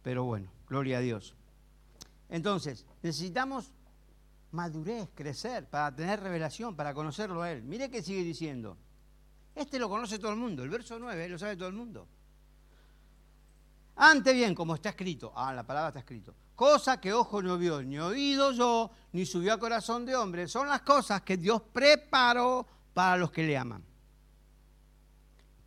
Pero 0.07 0.23
bueno, 0.23 0.49
gloria 0.69 0.99
a 0.99 1.01
Dios. 1.01 1.35
Entonces, 2.29 2.85
necesitamos 3.03 3.73
madurez, 4.51 5.09
crecer, 5.13 5.69
para 5.69 5.93
tener 5.93 6.21
revelación, 6.21 6.77
para 6.77 6.93
conocerlo 6.93 7.41
a 7.41 7.51
Él. 7.51 7.61
Mire 7.63 7.91
que 7.91 8.01
sigue 8.01 8.23
diciendo. 8.23 8.77
Este 9.53 9.77
lo 9.77 9.89
conoce 9.89 10.17
todo 10.17 10.31
el 10.31 10.37
mundo, 10.37 10.63
el 10.63 10.69
verso 10.69 10.97
9 10.97 11.27
lo 11.27 11.37
sabe 11.37 11.57
todo 11.57 11.67
el 11.67 11.73
mundo. 11.73 12.07
Ante 13.97 14.31
bien, 14.31 14.55
como 14.55 14.75
está 14.75 14.91
escrito, 14.91 15.33
ah, 15.35 15.53
la 15.53 15.67
palabra 15.67 15.89
está 15.89 15.99
escrito, 15.99 16.33
cosa 16.55 17.01
que 17.01 17.11
ojo 17.11 17.41
no 17.41 17.57
vio, 17.57 17.83
ni 17.83 17.99
oído 17.99 18.53
yo, 18.53 18.89
ni 19.11 19.25
subió 19.25 19.55
a 19.55 19.59
corazón 19.59 20.05
de 20.05 20.15
hombre, 20.15 20.47
son 20.47 20.69
las 20.69 20.83
cosas 20.83 21.21
que 21.21 21.35
Dios 21.35 21.61
preparó 21.73 22.65
para 22.93 23.17
los 23.17 23.29
que 23.29 23.43
le 23.43 23.57
aman. 23.57 23.83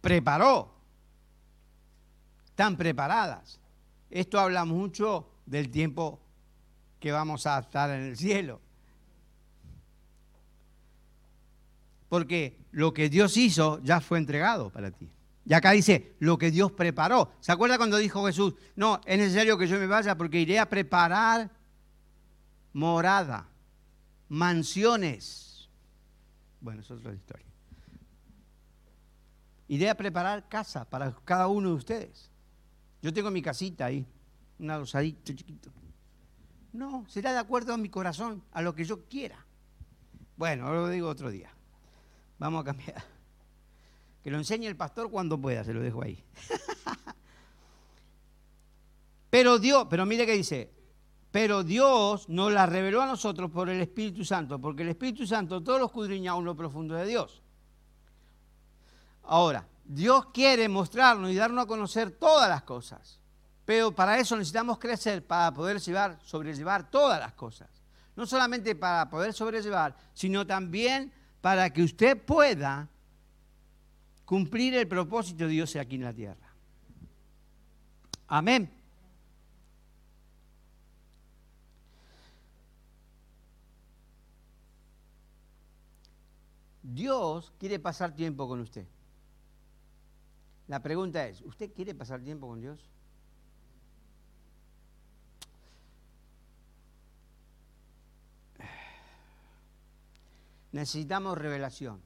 Preparó. 0.00 0.76
Están 2.46 2.78
preparadas. 2.78 3.59
Esto 4.10 4.40
habla 4.40 4.64
mucho 4.64 5.28
del 5.46 5.70
tiempo 5.70 6.20
que 6.98 7.12
vamos 7.12 7.46
a 7.46 7.58
estar 7.60 7.90
en 7.90 8.02
el 8.02 8.16
cielo. 8.16 8.60
Porque 12.08 12.58
lo 12.72 12.92
que 12.92 13.08
Dios 13.08 13.36
hizo 13.36 13.80
ya 13.82 14.00
fue 14.00 14.18
entregado 14.18 14.70
para 14.70 14.90
ti. 14.90 15.08
Y 15.46 15.54
acá 15.54 15.70
dice, 15.70 16.14
lo 16.18 16.38
que 16.38 16.50
Dios 16.50 16.72
preparó. 16.72 17.32
¿Se 17.40 17.50
acuerda 17.52 17.78
cuando 17.78 17.96
dijo 17.96 18.24
Jesús, 18.26 18.54
no, 18.76 19.00
es 19.04 19.18
necesario 19.18 19.56
que 19.56 19.66
yo 19.66 19.78
me 19.78 19.86
vaya 19.86 20.16
porque 20.16 20.40
iré 20.40 20.58
a 20.58 20.68
preparar 20.68 21.50
morada, 22.72 23.48
mansiones? 24.28 25.68
Bueno, 26.60 26.82
es 26.82 26.90
otra 26.90 27.14
historia. 27.14 27.46
Iré 29.68 29.88
a 29.88 29.96
preparar 29.96 30.48
casa 30.48 30.84
para 30.84 31.12
cada 31.24 31.46
uno 31.46 31.70
de 31.70 31.74
ustedes. 31.74 32.29
Yo 33.02 33.12
tengo 33.12 33.30
mi 33.30 33.42
casita 33.42 33.86
ahí, 33.86 34.06
un 34.58 34.70
adosadito 34.70 35.32
chiquito. 35.32 35.70
No, 36.72 37.04
será 37.08 37.32
de 37.32 37.38
acuerdo 37.38 37.72
a 37.72 37.76
mi 37.76 37.88
corazón, 37.88 38.42
a 38.52 38.62
lo 38.62 38.74
que 38.74 38.84
yo 38.84 39.08
quiera. 39.08 39.44
Bueno, 40.36 40.72
lo 40.72 40.88
digo 40.88 41.08
otro 41.08 41.30
día. 41.30 41.50
Vamos 42.38 42.62
a 42.62 42.64
cambiar. 42.64 43.02
Que 44.22 44.30
lo 44.30 44.38
enseñe 44.38 44.66
el 44.66 44.76
pastor 44.76 45.10
cuando 45.10 45.40
pueda, 45.40 45.64
se 45.64 45.72
lo 45.72 45.80
dejo 45.80 46.02
ahí. 46.02 46.22
pero 49.30 49.58
Dios, 49.58 49.86
pero 49.88 50.06
mire 50.06 50.26
que 50.26 50.34
dice, 50.34 50.70
pero 51.30 51.62
Dios 51.62 52.28
nos 52.28 52.52
la 52.52 52.66
reveló 52.66 53.02
a 53.02 53.06
nosotros 53.06 53.50
por 53.50 53.68
el 53.70 53.80
Espíritu 53.80 54.24
Santo, 54.24 54.60
porque 54.60 54.82
el 54.82 54.90
Espíritu 54.90 55.26
Santo 55.26 55.62
todo 55.62 55.78
lo 55.78 55.86
escudriña 55.86 56.32
a 56.32 56.40
lo 56.40 56.56
profundo 56.56 56.94
de 56.94 57.06
Dios. 57.06 57.42
Ahora, 59.24 59.66
Dios 59.92 60.26
quiere 60.26 60.68
mostrarnos 60.68 61.32
y 61.32 61.34
darnos 61.34 61.64
a 61.64 61.66
conocer 61.66 62.12
todas 62.12 62.48
las 62.48 62.62
cosas, 62.62 63.18
pero 63.64 63.92
para 63.92 64.20
eso 64.20 64.36
necesitamos 64.36 64.78
crecer 64.78 65.26
para 65.26 65.52
poder 65.52 65.80
llevar, 65.80 66.16
sobrellevar 66.22 66.88
todas 66.88 67.18
las 67.18 67.32
cosas. 67.32 67.68
No 68.14 68.24
solamente 68.24 68.76
para 68.76 69.10
poder 69.10 69.32
sobrellevar, 69.32 69.96
sino 70.14 70.46
también 70.46 71.12
para 71.40 71.70
que 71.70 71.82
usted 71.82 72.16
pueda 72.24 72.88
cumplir 74.24 74.76
el 74.76 74.86
propósito 74.86 75.46
de 75.46 75.50
Dios 75.50 75.74
aquí 75.74 75.96
en 75.96 76.04
la 76.04 76.12
tierra. 76.12 76.54
Amén. 78.28 78.70
Dios 86.80 87.52
quiere 87.58 87.80
pasar 87.80 88.14
tiempo 88.14 88.46
con 88.46 88.60
usted. 88.60 88.86
La 90.70 90.80
pregunta 90.80 91.26
es, 91.26 91.42
¿usted 91.42 91.72
quiere 91.72 91.94
pasar 91.96 92.22
tiempo 92.22 92.46
con 92.46 92.60
Dios? 92.60 92.88
Necesitamos 100.70 101.36
revelación 101.36 102.00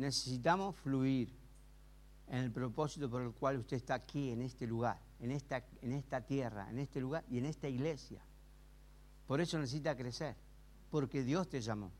necesitamos 0.00 0.76
fluir 0.76 1.30
en 2.28 2.38
el 2.38 2.50
propósito 2.50 3.10
por 3.10 3.22
el 3.22 3.32
cual 3.32 3.58
usted 3.58 3.76
está 3.76 3.94
aquí, 3.94 4.30
en 4.30 4.40
este 4.40 4.66
lugar, 4.66 4.98
en 5.20 5.30
esta, 5.30 5.62
en 5.82 5.92
esta 5.92 6.22
tierra, 6.22 6.70
en 6.70 6.78
este 6.78 7.00
lugar 7.00 7.24
y 7.28 7.38
en 7.38 7.44
esta 7.44 7.68
iglesia. 7.68 8.22
Por 9.26 9.40
eso 9.40 9.58
necesita 9.58 9.96
crecer, 9.96 10.36
porque 10.90 11.22
Dios 11.22 11.48
te 11.48 11.60
llamó. 11.60 11.92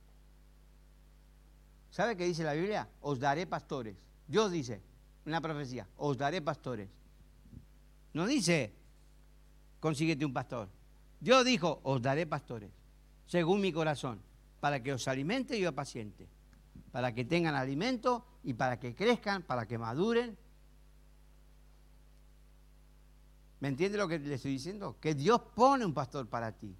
¿Sabe 1.90 2.16
qué 2.16 2.24
dice 2.24 2.42
la 2.42 2.54
Biblia? 2.54 2.88
Os 3.00 3.20
daré 3.20 3.46
pastores. 3.46 3.96
Dios 4.26 4.50
dice, 4.50 4.80
una 5.30 5.40
profecía, 5.40 5.88
os 5.96 6.16
daré 6.18 6.42
pastores. 6.42 6.88
No 8.12 8.26
dice, 8.26 8.74
consíguete 9.80 10.24
un 10.24 10.32
pastor. 10.32 10.68
Dios 11.20 11.44
dijo, 11.44 11.80
os 11.84 12.02
daré 12.02 12.26
pastores, 12.26 12.70
según 13.26 13.60
mi 13.60 13.72
corazón, 13.72 14.20
para 14.60 14.82
que 14.82 14.92
os 14.92 15.08
alimente 15.08 15.56
y 15.58 15.64
os 15.64 15.72
apaciente 15.72 16.28
para 16.90 17.14
que 17.14 17.24
tengan 17.24 17.54
alimento 17.54 18.24
y 18.42 18.54
para 18.54 18.78
que 18.78 18.94
crezcan, 18.94 19.42
para 19.42 19.66
que 19.66 19.78
maduren. 19.78 20.36
¿Me 23.60 23.68
entiende 23.68 23.98
lo 23.98 24.08
que 24.08 24.18
le 24.18 24.34
estoy 24.34 24.52
diciendo? 24.52 24.96
Que 25.00 25.14
Dios 25.14 25.40
pone 25.54 25.84
un 25.84 25.94
pastor 25.94 26.28
para 26.28 26.52
ti. 26.52 26.76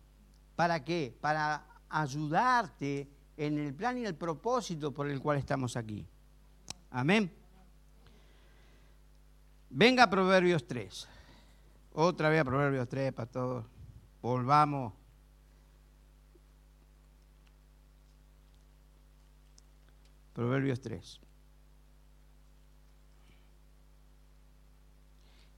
¿Para 0.56 0.82
qué? 0.82 1.16
Para 1.20 1.66
ayudarte 1.88 3.10
en 3.36 3.58
el 3.58 3.74
plan 3.74 3.98
y 3.98 4.04
el 4.04 4.14
propósito 4.14 4.92
por 4.92 5.08
el 5.08 5.20
cual 5.20 5.38
estamos 5.38 5.76
aquí. 5.76 6.06
Amén. 6.90 7.39
Venga 9.70 10.04
a 10.04 10.10
Proverbios 10.10 10.66
3. 10.66 11.08
Otra 11.92 12.28
vez 12.28 12.40
a 12.40 12.44
Proverbios 12.44 12.88
3 12.88 13.12
para 13.12 13.30
todos. 13.30 13.64
Volvamos 14.20 14.92
Proverbios 20.32 20.80
3. 20.80 21.20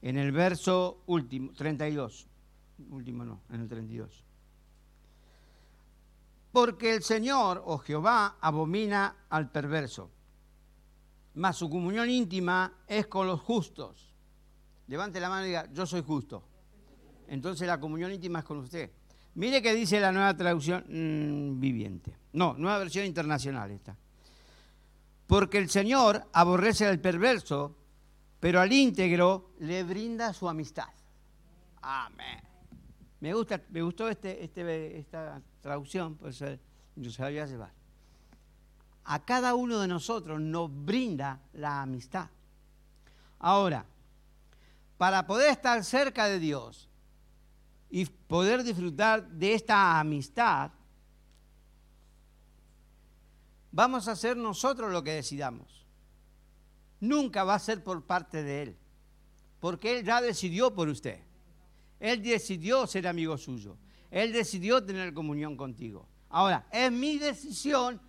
En 0.02 0.18
el 0.18 0.32
verso 0.32 1.02
último, 1.06 1.52
32. 1.52 2.26
Último 2.90 3.24
no, 3.24 3.40
en 3.50 3.60
el 3.60 3.68
32. 3.68 4.24
Porque 6.50 6.94
el 6.94 7.02
Señor, 7.02 7.62
o 7.64 7.78
Jehová, 7.78 8.36
abomina 8.40 9.16
al 9.30 9.50
perverso, 9.50 10.10
mas 11.34 11.56
su 11.56 11.68
comunión 11.70 12.10
íntima 12.10 12.72
es 12.86 13.06
con 13.06 13.26
los 13.26 13.40
justos. 13.40 14.14
Levante 14.88 15.20
la 15.20 15.28
mano 15.28 15.44
y 15.44 15.48
diga, 15.48 15.68
yo 15.72 15.86
soy 15.86 16.02
justo. 16.02 16.44
Entonces 17.28 17.66
la 17.66 17.80
comunión 17.80 18.12
íntima 18.12 18.40
es 18.40 18.44
con 18.44 18.58
usted. 18.58 18.90
Mire 19.34 19.62
que 19.62 19.74
dice 19.74 19.98
la 20.00 20.12
nueva 20.12 20.36
traducción 20.36 20.84
mm, 20.88 21.60
viviente. 21.60 22.14
No, 22.34 22.54
nueva 22.58 22.78
versión 22.78 23.06
internacional 23.06 23.70
esta. 23.70 23.96
Porque 25.26 25.58
el 25.58 25.70
Señor 25.70 26.26
aborrece 26.32 26.86
al 26.86 27.00
perverso, 27.00 27.74
pero 28.38 28.60
al 28.60 28.72
íntegro 28.72 29.52
le 29.60 29.82
brinda 29.84 30.32
su 30.34 30.48
amistad. 30.48 30.88
Amén. 31.80 32.40
Me, 33.20 33.32
gusta, 33.32 33.62
me 33.70 33.80
gustó 33.80 34.08
este, 34.08 34.44
este, 34.44 34.98
esta 34.98 35.40
traducción, 35.62 36.16
pues 36.16 36.42
yo 36.96 37.10
se 37.10 37.30
llevar. 37.30 37.81
A 39.04 39.24
cada 39.24 39.54
uno 39.54 39.80
de 39.80 39.88
nosotros 39.88 40.40
nos 40.40 40.70
brinda 40.72 41.40
la 41.52 41.82
amistad. 41.82 42.28
Ahora, 43.38 43.84
para 44.96 45.26
poder 45.26 45.50
estar 45.50 45.82
cerca 45.84 46.26
de 46.26 46.38
Dios 46.38 46.88
y 47.90 48.06
poder 48.06 48.62
disfrutar 48.62 49.28
de 49.28 49.54
esta 49.54 49.98
amistad, 49.98 50.70
vamos 53.72 54.06
a 54.06 54.12
hacer 54.12 54.36
nosotros 54.36 54.92
lo 54.92 55.02
que 55.02 55.12
decidamos. 55.14 55.84
Nunca 57.00 57.42
va 57.42 57.54
a 57.54 57.58
ser 57.58 57.82
por 57.82 58.04
parte 58.04 58.44
de 58.44 58.62
Él, 58.62 58.76
porque 59.58 59.98
Él 59.98 60.04
ya 60.04 60.20
decidió 60.20 60.72
por 60.72 60.88
usted. 60.88 61.20
Él 61.98 62.22
decidió 62.22 62.86
ser 62.86 63.08
amigo 63.08 63.36
suyo. 63.36 63.76
Él 64.10 64.32
decidió 64.32 64.84
tener 64.84 65.12
comunión 65.14 65.56
contigo. 65.56 66.06
Ahora, 66.28 66.66
es 66.70 66.92
mi 66.92 67.18
decisión 67.18 68.00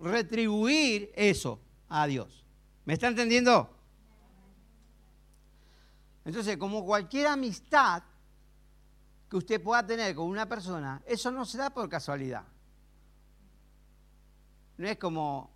retribuir 0.00 1.10
eso 1.14 1.60
a 1.88 2.06
Dios. 2.06 2.44
¿Me 2.84 2.94
está 2.94 3.08
entendiendo? 3.08 3.70
Entonces, 6.24 6.56
como 6.56 6.84
cualquier 6.84 7.28
amistad 7.28 8.02
que 9.30 9.36
usted 9.36 9.62
pueda 9.62 9.86
tener 9.86 10.14
con 10.14 10.26
una 10.26 10.48
persona, 10.48 11.02
eso 11.06 11.30
no 11.30 11.44
se 11.44 11.58
da 11.58 11.70
por 11.70 11.88
casualidad. 11.88 12.44
No 14.76 14.88
es 14.88 14.98
como 14.98 15.50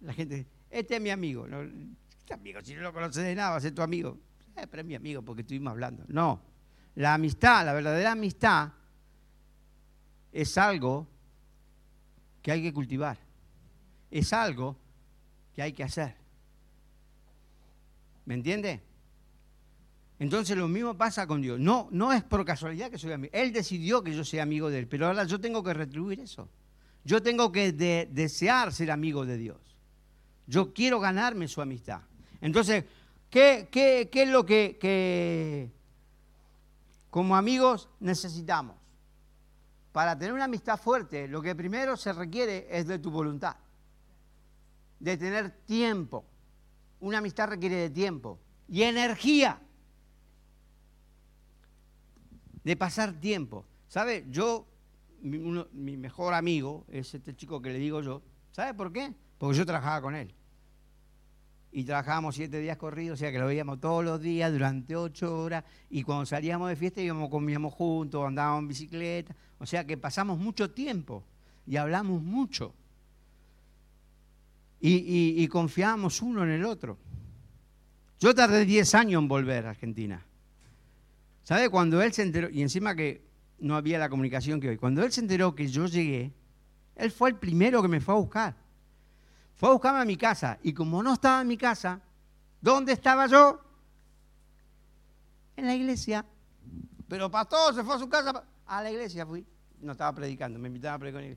la 0.00 0.12
gente, 0.12 0.46
este 0.70 0.96
es 0.96 1.00
mi 1.00 1.10
amigo. 1.10 1.46
Este 2.18 2.34
amigo, 2.34 2.60
si 2.62 2.74
no 2.74 2.82
lo 2.82 2.92
conoces 2.92 3.24
de 3.24 3.34
nada, 3.34 3.50
va 3.50 3.56
a 3.56 3.60
ser 3.60 3.74
tu 3.74 3.82
amigo. 3.82 4.18
Eh, 4.56 4.66
pero 4.68 4.82
es 4.82 4.86
mi 4.86 4.94
amigo 4.94 5.22
porque 5.22 5.42
estuvimos 5.42 5.70
hablando. 5.70 6.04
No. 6.08 6.42
La 6.96 7.14
amistad, 7.14 7.64
la 7.64 7.72
verdadera 7.72 8.12
amistad, 8.12 8.72
es 10.30 10.58
algo 10.58 11.08
que 12.44 12.52
hay 12.52 12.62
que 12.62 12.74
cultivar. 12.74 13.16
Es 14.10 14.34
algo 14.34 14.76
que 15.54 15.62
hay 15.62 15.72
que 15.72 15.82
hacer. 15.82 16.14
¿Me 18.26 18.34
entiende? 18.34 18.82
Entonces 20.18 20.54
lo 20.54 20.68
mismo 20.68 20.94
pasa 20.94 21.26
con 21.26 21.40
Dios. 21.40 21.58
No, 21.58 21.88
no 21.90 22.12
es 22.12 22.22
por 22.22 22.44
casualidad 22.44 22.90
que 22.90 22.98
soy 22.98 23.12
amigo. 23.12 23.32
Él 23.34 23.50
decidió 23.50 24.04
que 24.04 24.14
yo 24.14 24.24
sea 24.24 24.42
amigo 24.42 24.68
de 24.68 24.80
Él, 24.80 24.86
pero 24.86 25.06
ahora 25.06 25.24
yo 25.24 25.40
tengo 25.40 25.64
que 25.64 25.72
retribuir 25.72 26.20
eso. 26.20 26.46
Yo 27.02 27.22
tengo 27.22 27.50
que 27.50 27.72
desear 27.72 28.74
ser 28.74 28.90
amigo 28.90 29.24
de 29.24 29.38
Dios. 29.38 29.78
Yo 30.46 30.74
quiero 30.74 31.00
ganarme 31.00 31.48
su 31.48 31.62
amistad. 31.62 32.02
Entonces, 32.42 32.84
¿qué, 33.30 33.68
qué, 33.70 34.10
qué 34.12 34.24
es 34.24 34.28
lo 34.28 34.44
que, 34.44 34.76
que 34.78 35.70
como 37.08 37.36
amigos 37.36 37.88
necesitamos? 38.00 38.83
Para 39.94 40.18
tener 40.18 40.34
una 40.34 40.46
amistad 40.46 40.76
fuerte, 40.76 41.28
lo 41.28 41.40
que 41.40 41.54
primero 41.54 41.96
se 41.96 42.12
requiere 42.12 42.66
es 42.68 42.88
de 42.88 42.98
tu 42.98 43.12
voluntad, 43.12 43.54
de 44.98 45.16
tener 45.16 45.52
tiempo. 45.64 46.24
Una 46.98 47.18
amistad 47.18 47.46
requiere 47.46 47.76
de 47.76 47.90
tiempo 47.90 48.40
y 48.66 48.82
energía 48.82 49.60
de 52.64 52.76
pasar 52.76 53.12
tiempo. 53.20 53.66
¿Sabe? 53.86 54.26
Yo, 54.30 54.66
mi, 55.20 55.96
mejor 55.96 56.34
amigo 56.34 56.84
es 56.88 57.14
este 57.14 57.36
chico 57.36 57.62
que 57.62 57.70
le 57.70 57.78
digo 57.78 58.00
yo. 58.00 58.20
¿Sabe 58.50 58.74
por 58.74 58.92
qué? 58.92 59.14
Porque 59.38 59.56
yo 59.56 59.64
trabajaba 59.64 60.02
con 60.02 60.16
él. 60.16 60.34
Y 61.76 61.82
trabajábamos 61.82 62.36
siete 62.36 62.60
días 62.60 62.76
corridos, 62.76 63.14
o 63.14 63.18
sea 63.18 63.32
que 63.32 63.38
lo 63.40 63.46
veíamos 63.46 63.80
todos 63.80 64.04
los 64.04 64.22
días 64.22 64.52
durante 64.52 64.94
ocho 64.94 65.36
horas. 65.42 65.64
Y 65.90 66.04
cuando 66.04 66.24
salíamos 66.24 66.68
de 66.68 66.76
fiesta 66.76 67.00
íbamos, 67.00 67.28
comíamos 67.28 67.74
juntos, 67.74 68.24
andábamos 68.24 68.62
en 68.62 68.68
bicicleta. 68.68 69.34
O 69.58 69.66
sea 69.66 69.84
que 69.84 69.96
pasamos 69.96 70.38
mucho 70.38 70.70
tiempo 70.70 71.24
y 71.66 71.76
hablamos 71.76 72.22
mucho. 72.22 72.72
Y, 74.80 75.48
confiábamos 75.48 76.22
uno 76.22 76.44
en 76.44 76.50
el 76.50 76.64
otro. 76.64 76.96
Yo 78.20 78.32
tardé 78.36 78.64
diez 78.64 78.94
años 78.94 79.20
en 79.20 79.26
volver 79.26 79.66
a 79.66 79.70
Argentina. 79.70 80.24
¿Sabe? 81.42 81.70
Cuando 81.70 82.00
él 82.02 82.12
se 82.12 82.22
enteró, 82.22 82.50
y 82.50 82.62
encima 82.62 82.94
que 82.94 83.26
no 83.58 83.74
había 83.74 83.98
la 83.98 84.08
comunicación 84.08 84.60
que 84.60 84.68
hoy, 84.68 84.76
cuando 84.76 85.02
él 85.02 85.10
se 85.10 85.22
enteró 85.22 85.56
que 85.56 85.66
yo 85.66 85.86
llegué, 85.86 86.32
él 86.94 87.10
fue 87.10 87.30
el 87.30 87.36
primero 87.36 87.82
que 87.82 87.88
me 87.88 88.00
fue 88.00 88.14
a 88.14 88.18
buscar. 88.18 88.63
Fue 89.54 89.68
a 89.68 89.72
buscarme 89.72 90.00
a 90.00 90.04
mi 90.04 90.16
casa. 90.16 90.58
Y 90.62 90.72
como 90.72 91.02
no 91.02 91.14
estaba 91.14 91.42
en 91.42 91.48
mi 91.48 91.56
casa, 91.56 92.00
¿dónde 92.60 92.92
estaba 92.92 93.26
yo? 93.26 93.60
En 95.56 95.66
la 95.66 95.74
iglesia. 95.74 96.24
Pero 97.08 97.30
pastor, 97.30 97.74
se 97.74 97.84
fue 97.84 97.94
a 97.94 97.98
su 97.98 98.08
casa. 98.08 98.44
A 98.66 98.82
la 98.82 98.90
iglesia 98.90 99.26
fui. 99.26 99.46
No 99.80 99.92
estaba 99.92 100.14
predicando, 100.14 100.58
me 100.58 100.68
invitaba 100.68 100.94
a 100.94 100.98
predicar. 100.98 101.36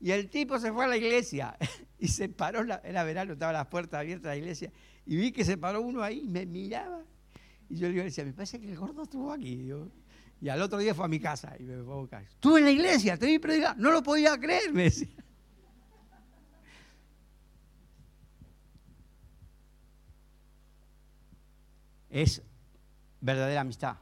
Y 0.00 0.10
el 0.12 0.30
tipo 0.30 0.58
se 0.58 0.72
fue 0.72 0.84
a 0.84 0.88
la 0.88 0.96
iglesia 0.96 1.56
y 1.98 2.08
se 2.08 2.28
paró, 2.28 2.62
era 2.84 3.04
verano, 3.04 3.32
estaban 3.32 3.54
las 3.54 3.66
puertas 3.66 4.00
abiertas 4.00 4.24
de 4.24 4.28
la 4.30 4.36
iglesia, 4.36 4.72
y 5.04 5.16
vi 5.16 5.32
que 5.32 5.44
se 5.44 5.56
paró 5.56 5.82
uno 5.82 6.02
ahí 6.02 6.22
y 6.24 6.28
me 6.28 6.46
miraba. 6.46 7.02
Y 7.68 7.76
yo 7.76 7.88
le 7.88 8.02
decía, 8.02 8.24
me 8.24 8.32
parece 8.32 8.60
que 8.60 8.70
el 8.70 8.76
gordo 8.76 9.02
estuvo 9.02 9.32
aquí. 9.32 9.70
y 10.40 10.48
al 10.48 10.62
otro 10.62 10.78
día 10.78 10.94
fue 10.94 11.04
a 11.04 11.08
mi 11.08 11.20
casa 11.20 11.54
y 11.58 11.64
me 11.64 11.82
fue 11.82 11.94
a 11.94 11.96
buscar. 11.96 12.22
Estuve 12.22 12.60
en 12.60 12.64
la 12.66 12.70
iglesia, 12.70 13.16
te 13.16 13.26
vi 13.26 13.38
predicar. 13.38 13.76
No 13.76 13.90
lo 13.90 14.02
podía 14.02 14.38
creer, 14.38 14.72
me 14.72 14.84
decía. 14.84 15.08
Es 22.10 22.42
verdadera 23.20 23.60
amistad. 23.60 23.96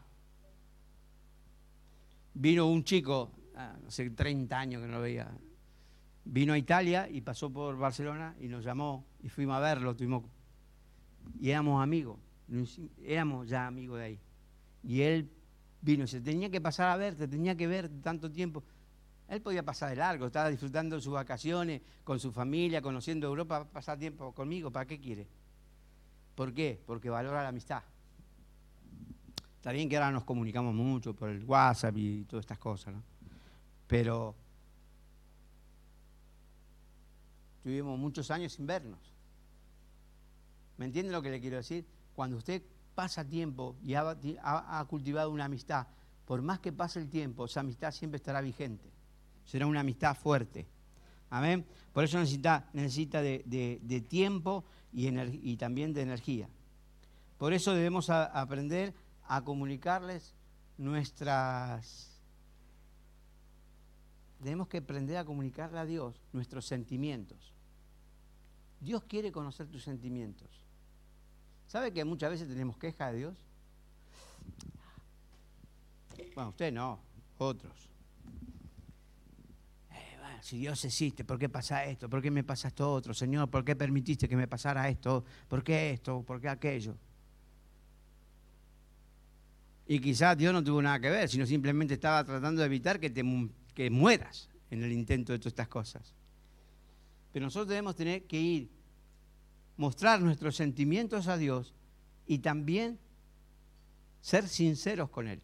Vino 2.35 2.67
un 2.67 2.85
chico, 2.85 3.33
ah, 3.57 3.77
hace 3.87 4.11
30 4.11 4.59
años 4.59 4.83
que 4.83 4.89
no 4.89 4.95
lo 4.95 5.01
veía, 5.01 5.31
vino 6.25 6.53
a 6.53 6.59
Italia 6.59 7.09
y 7.09 7.23
pasó 7.23 7.51
por 7.51 7.79
Barcelona 7.79 8.37
y 8.41 8.49
nos 8.49 8.65
llamó 8.65 9.07
y 9.23 9.29
fuimos 9.29 9.57
a 9.57 9.61
verlo, 9.61 9.97
tuvimos, 9.97 10.25
y 11.41 11.51
éramos 11.51 11.83
amigos 11.83 12.19
éramos 13.05 13.49
ya 13.49 13.67
amigos 13.67 13.99
de 13.99 14.05
ahí. 14.05 14.21
Y 14.83 15.03
él 15.03 15.31
vino, 15.81 16.07
se 16.07 16.21
tenía 16.21 16.51
que 16.51 16.61
pasar 16.61 16.91
a 16.91 16.97
verte, 16.97 17.27
tenía 17.29 17.57
que 17.57 17.67
ver 17.67 17.89
tanto 18.03 18.31
tiempo. 18.31 18.63
Él 19.29 19.43
podía 19.43 19.65
pasar 19.65 19.91
de 19.91 19.97
largo, 19.97 20.27
estaba 20.27 20.49
disfrutando 20.49 20.97
de 20.97 21.03
sus 21.03 21.13
vacaciones 21.13 21.83
con 22.05 22.21
su 22.21 22.31
familia, 22.31 22.81
conociendo 22.81 23.27
Europa, 23.27 23.65
pasar 23.65 23.99
tiempo 23.99 24.33
conmigo, 24.33 24.71
¿para 24.71 24.87
qué 24.87 25.01
quiere? 25.01 25.27
¿Por 26.37 26.55
qué? 26.55 26.81
Porque 26.87 27.11
valora 27.11 27.43
la 27.43 27.49
amistad. 27.49 27.83
Está 29.67 29.73
bien 29.73 29.89
que 29.89 29.97
ahora 29.97 30.13
nos 30.13 30.23
comunicamos 30.23 30.73
mucho 30.73 31.13
por 31.13 31.29
el 31.29 31.43
WhatsApp 31.43 31.97
y 31.99 32.23
todas 32.23 32.45
estas 32.45 32.57
cosas, 32.57 32.95
¿no? 32.95 33.03
Pero 33.89 34.33
tuvimos 37.65 37.99
muchos 37.99 38.31
años 38.31 38.53
sin 38.53 38.65
vernos. 38.65 39.01
¿Me 40.77 40.85
entiende 40.85 41.11
lo 41.11 41.21
que 41.21 41.31
le 41.31 41.41
quiero 41.41 41.57
decir? 41.57 41.85
cuando 42.15 42.37
usted 42.37 42.63
pasa 42.95 43.25
tiempo 43.25 43.75
y 43.83 43.95
ha, 43.95 44.87
cultivado 44.89 45.33
una 45.33 45.47
amistad, 45.47 45.89
por 46.27 46.43
más 46.43 46.61
que 46.61 46.73
pase 46.73 47.01
el 47.01 47.09
tiempo, 47.09 47.47
esa 47.47 47.59
amistad 47.59 47.91
siempre 47.91 48.19
estará 48.19 48.41
vigente. 48.41 48.89
Será 49.45 49.67
una 49.67 49.81
amistad 49.81 50.17
fuerte. 50.17 50.65
Amén. 51.29 51.67
Por 51.93 52.05
eso 52.05 52.21
necesita, 52.21 52.71
necesita 52.73 53.21
de, 53.21 54.07
tiempo 54.09 54.65
y, 54.93 55.57
también 55.57 55.93
de 55.93 56.03
energía. 56.03 56.49
Por 57.37 57.53
eso 57.53 57.75
debemos 57.75 58.11
aprender 58.11 58.95
a 59.29 59.43
comunicarles 59.45 60.35
nuestras... 60.79 62.13
Tenemos 64.43 64.69
que 64.69 64.79
aprender 64.79 65.17
a 65.17 65.25
comunicarle 65.25 65.79
a 65.79 65.85
Dios 65.85 66.21
nuestros 66.33 66.67
sentimientos. 66.67 67.55
Dios 68.81 69.03
quiere 69.05 69.33
conocer 69.33 69.67
tus 69.69 69.83
sentimientos. 69.83 70.67
¿Sabe 71.67 71.93
que 71.93 72.05
muchas 72.05 72.31
veces 72.31 72.49
tenemos 72.49 72.77
queja 72.77 73.11
de 73.11 73.19
Dios? 73.19 73.47
Bueno, 76.35 76.51
usted 76.51 76.73
no, 76.73 77.01
otros. 77.39 77.89
Eh, 79.91 80.19
si 80.43 80.59
Dios 80.59 80.85
existe, 80.85 81.25
¿por 81.25 81.39
qué 81.39 81.49
pasa 81.49 81.85
esto? 81.85 82.09
¿Por 82.11 82.21
qué 82.21 82.31
me 82.31 82.45
pasa 82.45 82.69
esto 82.69 82.93
otro? 82.93 83.15
Señor, 83.15 83.51
¿por 83.51 83.65
qué 83.65 83.75
permitiste 83.75 84.29
que 84.29 84.37
me 84.37 84.47
pasara 84.47 84.89
esto? 84.89 85.25
¿Por 85.49 85.65
qué 85.65 85.93
esto? 85.93 86.23
¿Por 86.23 86.41
qué 86.41 86.49
aquello? 86.49 86.97
Y 89.87 90.01
quizás 90.01 90.37
Dios 90.37 90.53
no 90.53 90.63
tuvo 90.65 90.83
nada 90.83 90.99
que 90.99 91.11
ver, 91.11 91.29
sino 91.29 91.47
simplemente 91.47 91.95
estaba 91.95 92.25
tratando 92.25 92.61
de 92.61 92.67
evitar 92.67 92.99
que, 92.99 93.11
te, 93.11 93.23
que 93.75 93.91
mueras 93.91 94.49
en 94.71 94.83
el 94.83 94.93
intento 94.93 95.33
de 95.33 95.39
todas 95.39 95.53
estas 95.53 95.69
cosas. 95.69 96.15
Pero 97.33 97.47
nosotros 97.47 97.69
debemos 97.69 97.95
tener 97.95 98.25
que 98.25 98.41
ir 98.41 98.71
mostrar 99.77 100.21
nuestros 100.21 100.57
sentimientos 100.57 101.29
a 101.29 101.37
Dios 101.37 101.75
y 102.27 102.39
también 102.39 102.99
ser 104.21 104.49
sinceros 104.49 105.11
con 105.11 105.29
Él. 105.29 105.41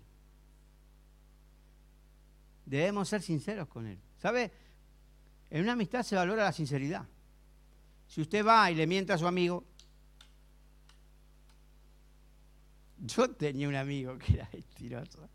Debemos 2.65 3.09
ser 3.09 3.23
sinceros 3.23 3.69
con 3.69 3.87
Él. 3.87 3.99
¿Sabe? 4.19 4.53
En 5.51 5.63
una 5.63 5.73
amistad 5.73 6.03
se 6.03 6.17
valora 6.17 6.45
la 6.45 6.53
sinceridad. 6.53 7.07
Si 8.07 8.21
usted 8.21 8.45
va 8.45 8.71
y 8.71 8.75
le 8.75 8.87
miente 8.87 9.13
a 9.13 9.19
su 9.19 9.27
amigo, 9.27 9.65
yo 13.07 13.31
tenía 13.31 13.69
un 13.69 13.75
amigo 13.75 14.17
que 14.19 14.35
era 14.35 14.49
mentiroso, 14.53 15.29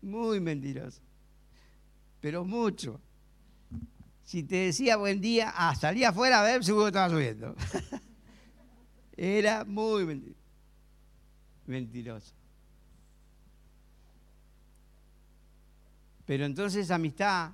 muy 0.00 0.40
mentiroso, 0.40 1.00
pero 2.20 2.44
mucho. 2.44 3.00
Si 4.24 4.42
te 4.42 4.56
decía 4.56 4.96
buen 4.96 5.20
día, 5.20 5.52
ah, 5.56 5.74
salía 5.74 6.10
afuera 6.10 6.40
a 6.40 6.42
ver, 6.42 6.62
seguro 6.62 6.84
que 6.84 6.88
estaba 6.88 7.08
subiendo. 7.08 7.56
Era 9.16 9.64
muy 9.64 10.36
mentiroso. 11.66 12.34
Pero 16.26 16.44
entonces 16.44 16.90
amistad 16.90 17.52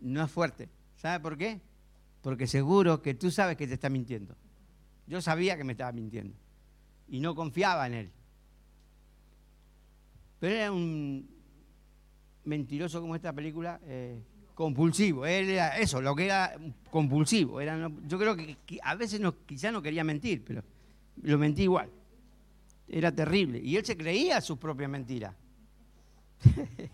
no 0.00 0.24
es 0.24 0.30
fuerte. 0.30 0.68
¿Sabe 0.96 1.20
por 1.20 1.38
qué? 1.38 1.60
Porque 2.20 2.48
seguro 2.48 3.00
que 3.00 3.14
tú 3.14 3.30
sabes 3.30 3.56
que 3.56 3.68
te 3.68 3.74
está 3.74 3.88
mintiendo. 3.88 4.36
Yo 5.06 5.22
sabía 5.22 5.56
que 5.56 5.62
me 5.62 5.72
estaba 5.72 5.92
mintiendo 5.92 6.36
y 7.10 7.20
no 7.20 7.34
confiaba 7.34 7.86
en 7.86 7.94
él. 7.94 8.10
Pero 10.38 10.54
era 10.54 10.72
un 10.72 11.28
mentiroso 12.44 13.00
como 13.00 13.14
esta 13.14 13.32
película. 13.32 13.80
Eh, 13.84 14.22
compulsivo, 14.54 15.24
era 15.24 15.78
eso, 15.78 16.00
lo 16.00 16.14
que 16.14 16.26
era 16.26 16.54
compulsivo. 16.90 17.60
Era, 17.60 17.90
yo 18.06 18.18
creo 18.18 18.36
que, 18.36 18.56
a 18.82 18.94
veces 18.94 19.18
no, 19.20 19.44
quizá 19.46 19.72
no 19.72 19.82
quería 19.82 20.04
mentir, 20.04 20.44
pero 20.44 20.62
lo 21.22 21.38
mentí 21.38 21.62
igual. 21.62 21.90
Era 22.86 23.14
terrible. 23.14 23.58
Y 23.58 23.76
él 23.76 23.84
se 23.84 23.96
creía 23.96 24.40
su 24.40 24.58
propia 24.58 24.86
mentira. 24.86 25.34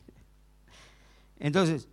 Entonces, 1.38 1.88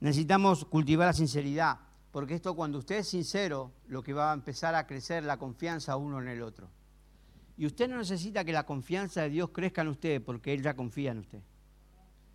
necesitamos 0.00 0.64
cultivar 0.64 1.08
la 1.08 1.12
sinceridad. 1.12 1.80
Porque 2.12 2.34
esto 2.34 2.54
cuando 2.54 2.78
usted 2.78 2.98
es 2.98 3.08
sincero, 3.08 3.72
lo 3.88 4.02
que 4.02 4.12
va 4.12 4.30
a 4.30 4.34
empezar 4.34 4.74
a 4.74 4.86
crecer 4.86 5.24
la 5.24 5.36
confianza 5.36 5.96
uno 5.96 6.20
en 6.20 6.28
el 6.28 6.42
otro. 6.42 6.70
Y 7.56 7.66
usted 7.66 7.88
no 7.88 7.96
necesita 7.96 8.44
que 8.44 8.52
la 8.52 8.64
confianza 8.64 9.22
de 9.22 9.30
Dios 9.30 9.50
crezca 9.50 9.82
en 9.82 9.88
usted 9.88 10.22
porque 10.22 10.52
Él 10.52 10.62
ya 10.62 10.74
confía 10.74 11.12
en 11.12 11.18
usted. 11.18 11.40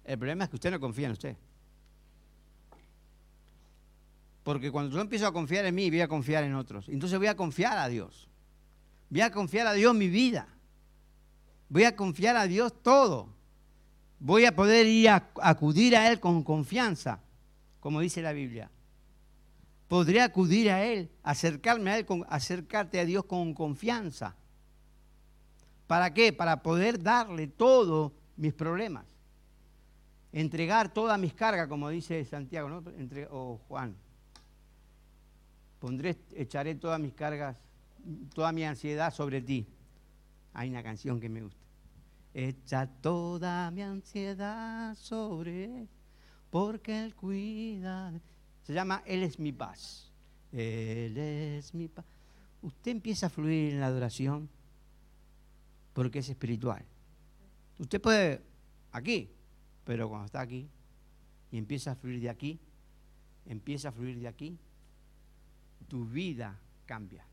El 0.04 0.18
problema 0.18 0.46
es 0.46 0.50
que 0.50 0.56
usted 0.56 0.72
no 0.72 0.80
confía 0.80 1.06
en 1.06 1.12
usted. 1.12 1.38
Porque 4.44 4.72
cuando 4.72 4.96
yo 4.96 5.02
empiezo 5.02 5.28
a 5.28 5.34
confiar 5.34 5.66
en 5.66 5.76
mí, 5.76 5.90
voy 5.90 6.02
a 6.02 6.08
confiar 6.08 6.44
en 6.44 6.56
otros. 6.56 6.90
Entonces 6.90 7.20
voy 7.20 7.28
a 7.28 7.36
confiar 7.36 7.78
a 7.78 7.88
Dios. 7.88 8.28
Voy 9.10 9.22
a 9.22 9.32
confiar 9.32 9.68
a 9.68 9.74
Dios 9.74 9.94
mi 9.94 10.08
vida. 10.08 10.48
Voy 11.70 11.84
a 11.84 11.96
confiar 11.96 12.36
a 12.36 12.48
Dios 12.48 12.82
todo. 12.82 13.30
Voy 14.20 14.46
a 14.46 14.56
poder 14.56 14.88
ir 14.88 15.10
a 15.10 15.30
acudir 15.42 15.96
a 15.96 16.12
Él 16.12 16.20
con 16.20 16.44
confianza, 16.44 17.22
como 17.80 18.02
dice 18.02 18.22
la 18.22 18.34
Biblia. 18.34 18.72
Podré 19.88 20.22
acudir 20.22 20.72
a 20.72 20.84
Él, 20.84 21.12
acercarme 21.24 21.92
a 21.92 21.98
Él, 21.98 22.06
acercarte 22.30 23.00
a 23.00 23.06
Dios 23.06 23.26
con 23.26 23.54
confianza. 23.54 24.36
¿Para 25.92 26.14
qué? 26.14 26.32
Para 26.32 26.64
poder 26.64 27.04
darle 27.04 27.48
todos 27.48 28.14
mis 28.38 28.54
problemas. 28.54 29.06
Entregar 30.32 30.94
todas 30.94 31.20
mis 31.20 31.34
cargas, 31.34 31.68
como 31.68 31.90
dice 31.90 32.24
Santiago 32.24 32.70
¿no? 32.70 32.82
o 33.30 33.58
Juan. 33.68 33.94
Pondré, 35.80 36.18
echaré 36.34 36.76
todas 36.76 36.98
mis 36.98 37.12
cargas, 37.12 37.58
toda 38.34 38.54
mi 38.54 38.64
ansiedad 38.64 39.14
sobre 39.14 39.42
ti. 39.42 39.68
Hay 40.54 40.70
una 40.70 40.82
canción 40.82 41.20
que 41.20 41.28
me 41.28 41.42
gusta. 41.42 41.66
Echa 42.34 42.88
toda 42.88 43.70
mi 43.72 43.82
ansiedad 43.82 44.96
sobre 44.96 45.66
él, 45.66 45.90
porque 46.50 47.04
él 47.04 47.16
cuida. 47.16 48.14
Se 48.64 48.72
llama 48.72 49.04
Él 49.06 49.24
es 49.24 49.38
mi 49.38 49.52
paz. 49.52 50.10
Él 50.54 51.18
es 51.18 51.74
mi 51.74 51.90
paz. 51.90 52.06
Usted 52.62 52.92
empieza 52.92 53.26
a 53.26 53.30
fluir 53.30 53.74
en 53.74 53.82
la 53.82 53.88
adoración 53.88 54.48
porque 55.94 56.20
es 56.20 56.30
espiritual. 56.30 56.86
Usted 57.78 58.02
puede 58.02 58.42
aquí, 58.92 59.30
pero 59.84 60.08
cuando 60.08 60.26
está 60.26 60.42
aquí 60.42 60.70
y 61.52 61.58
empieza 61.58 61.92
a 61.92 61.96
fluir 61.96 62.22
de 62.22 62.30
aquí, 62.30 62.60
empieza 63.46 63.90
a 63.90 63.92
fluir 63.92 64.20
de 64.20 64.28
aquí, 64.28 64.58
tu 65.88 66.06
vida 66.06 66.60
cambia, 66.86 67.26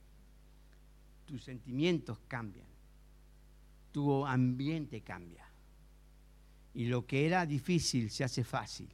tus 1.27 1.45
sentimientos 1.45 2.19
cambian, 2.27 2.67
tu 3.93 4.27
ambiente 4.27 5.03
cambia. 5.03 5.47
Y 6.75 6.87
lo 6.87 7.07
que 7.07 7.27
era 7.27 7.45
difícil 7.47 8.11
se 8.11 8.25
hace 8.25 8.45
fácil. 8.45 8.89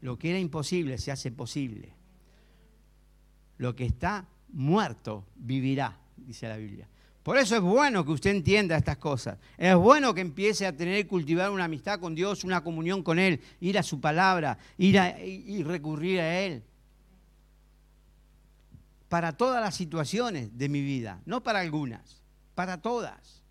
Lo 0.00 0.18
que 0.18 0.30
era 0.30 0.38
imposible 0.38 0.98
se 0.98 1.10
hace 1.10 1.30
posible. 1.32 1.92
Lo 3.56 3.74
que 3.74 3.86
está 3.86 4.28
muerto 4.50 5.26
vivirá, 5.36 5.98
dice 6.16 6.48
la 6.48 6.56
Biblia. 6.56 6.88
Por 7.28 7.36
eso 7.36 7.56
es 7.56 7.60
bueno 7.60 8.06
que 8.06 8.12
usted 8.12 8.30
entienda 8.30 8.74
estas 8.74 8.96
cosas. 8.96 9.38
Es 9.58 9.76
bueno 9.76 10.14
que 10.14 10.22
empiece 10.22 10.66
a 10.66 10.74
tener 10.74 11.00
y 11.00 11.04
cultivar 11.04 11.50
una 11.50 11.64
amistad 11.64 12.00
con 12.00 12.14
Dios, 12.14 12.42
una 12.42 12.64
comunión 12.64 13.02
con 13.02 13.18
Él, 13.18 13.42
ir 13.60 13.78
a 13.78 13.82
su 13.82 14.00
palabra, 14.00 14.56
ir 14.78 14.98
a, 14.98 15.20
y 15.20 15.62
recurrir 15.62 16.20
a 16.20 16.40
Él 16.40 16.64
para 19.10 19.36
todas 19.36 19.60
las 19.60 19.74
situaciones 19.74 20.56
de 20.56 20.70
mi 20.70 20.80
vida, 20.80 21.20
no 21.26 21.42
para 21.42 21.60
algunas, 21.60 22.22
para 22.54 22.80
todas. 22.80 23.42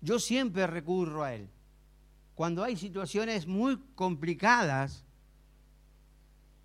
Yo 0.00 0.20
siempre 0.20 0.68
recurro 0.68 1.24
a 1.24 1.34
Él. 1.34 1.48
Cuando 2.36 2.62
hay 2.62 2.76
situaciones 2.76 3.44
muy 3.44 3.76
complicadas, 3.96 5.04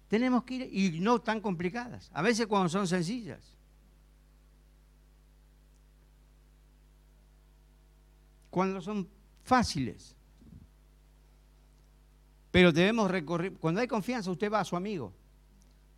tenemos 0.09 0.43
que 0.43 0.53
ir, 0.53 0.69
y 0.71 0.99
no 0.99 1.21
tan 1.21 1.41
complicadas, 1.41 2.11
a 2.13 2.21
veces 2.21 2.45
cuando 2.45 2.69
son 2.69 2.87
sencillas. 2.87 3.52
Cuando 8.53 8.81
son 8.81 9.09
fáciles. 9.41 10.15
Pero 12.51 12.71
debemos 12.71 13.09
recorrer, 13.09 13.53
cuando 13.53 13.81
hay 13.81 13.87
confianza, 13.87 14.29
usted 14.29 14.51
va 14.51 14.59
a 14.59 14.63
su 14.63 14.75
amigo. 14.75 15.11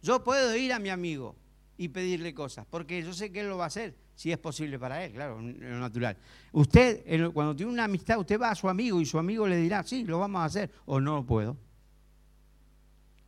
Yo 0.02 0.24
puedo 0.24 0.56
ir 0.56 0.72
a 0.72 0.80
mi 0.80 0.88
amigo 0.88 1.36
y 1.78 1.90
pedirle 1.90 2.34
cosas, 2.34 2.66
porque 2.70 3.04
yo 3.04 3.14
sé 3.14 3.30
que 3.30 3.42
él 3.42 3.50
lo 3.50 3.58
va 3.58 3.66
a 3.66 3.68
hacer, 3.68 3.94
si 4.16 4.32
es 4.32 4.38
posible 4.38 4.80
para 4.80 5.04
él, 5.04 5.12
claro, 5.12 5.42
lo 5.42 5.80
natural. 5.80 6.16
Usted, 6.54 7.04
cuando 7.34 7.54
tiene 7.58 7.74
una 7.74 7.84
amistad, 7.84 8.20
usted 8.20 8.40
va 8.40 8.52
a 8.52 8.56
su 8.56 8.70
amigo 8.70 9.02
y 9.02 9.06
su 9.06 9.20
amigo 9.20 9.46
le 9.46 9.58
dirá, 9.58 9.84
sí, 9.84 10.06
lo 10.06 10.20
vamos 10.20 10.40
a 10.40 10.46
hacer, 10.46 10.72
o 10.86 11.02
no 11.02 11.16
lo 11.16 11.26
puedo. 11.26 11.58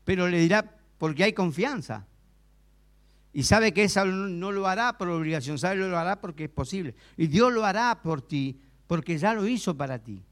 Pero 0.06 0.30
le 0.30 0.40
dirá, 0.40 0.74
porque 0.98 1.26
hay 1.26 1.34
confianza. 1.34 2.08
Y 3.34 3.44
sabe 3.44 3.74
que 3.74 3.84
eso 3.84 4.06
no 4.06 4.54
lo 4.54 4.68
hará 4.68 4.98
por 4.98 5.10
obligación, 5.10 5.60
sabe 5.60 5.82
que 5.82 5.88
lo 5.90 5.98
hará 5.98 6.22
porque 6.22 6.46
es 6.46 6.50
posible. 6.50 6.96
Y 7.18 7.28
Dios 7.28 7.52
lo 7.52 7.66
hará 7.66 8.02
por 8.02 8.22
ti, 8.22 8.62
porque 8.88 9.18
ya 9.18 9.34
lo 9.34 9.48
hizo 9.48 9.76
para 9.76 10.00
ti. 10.00 10.24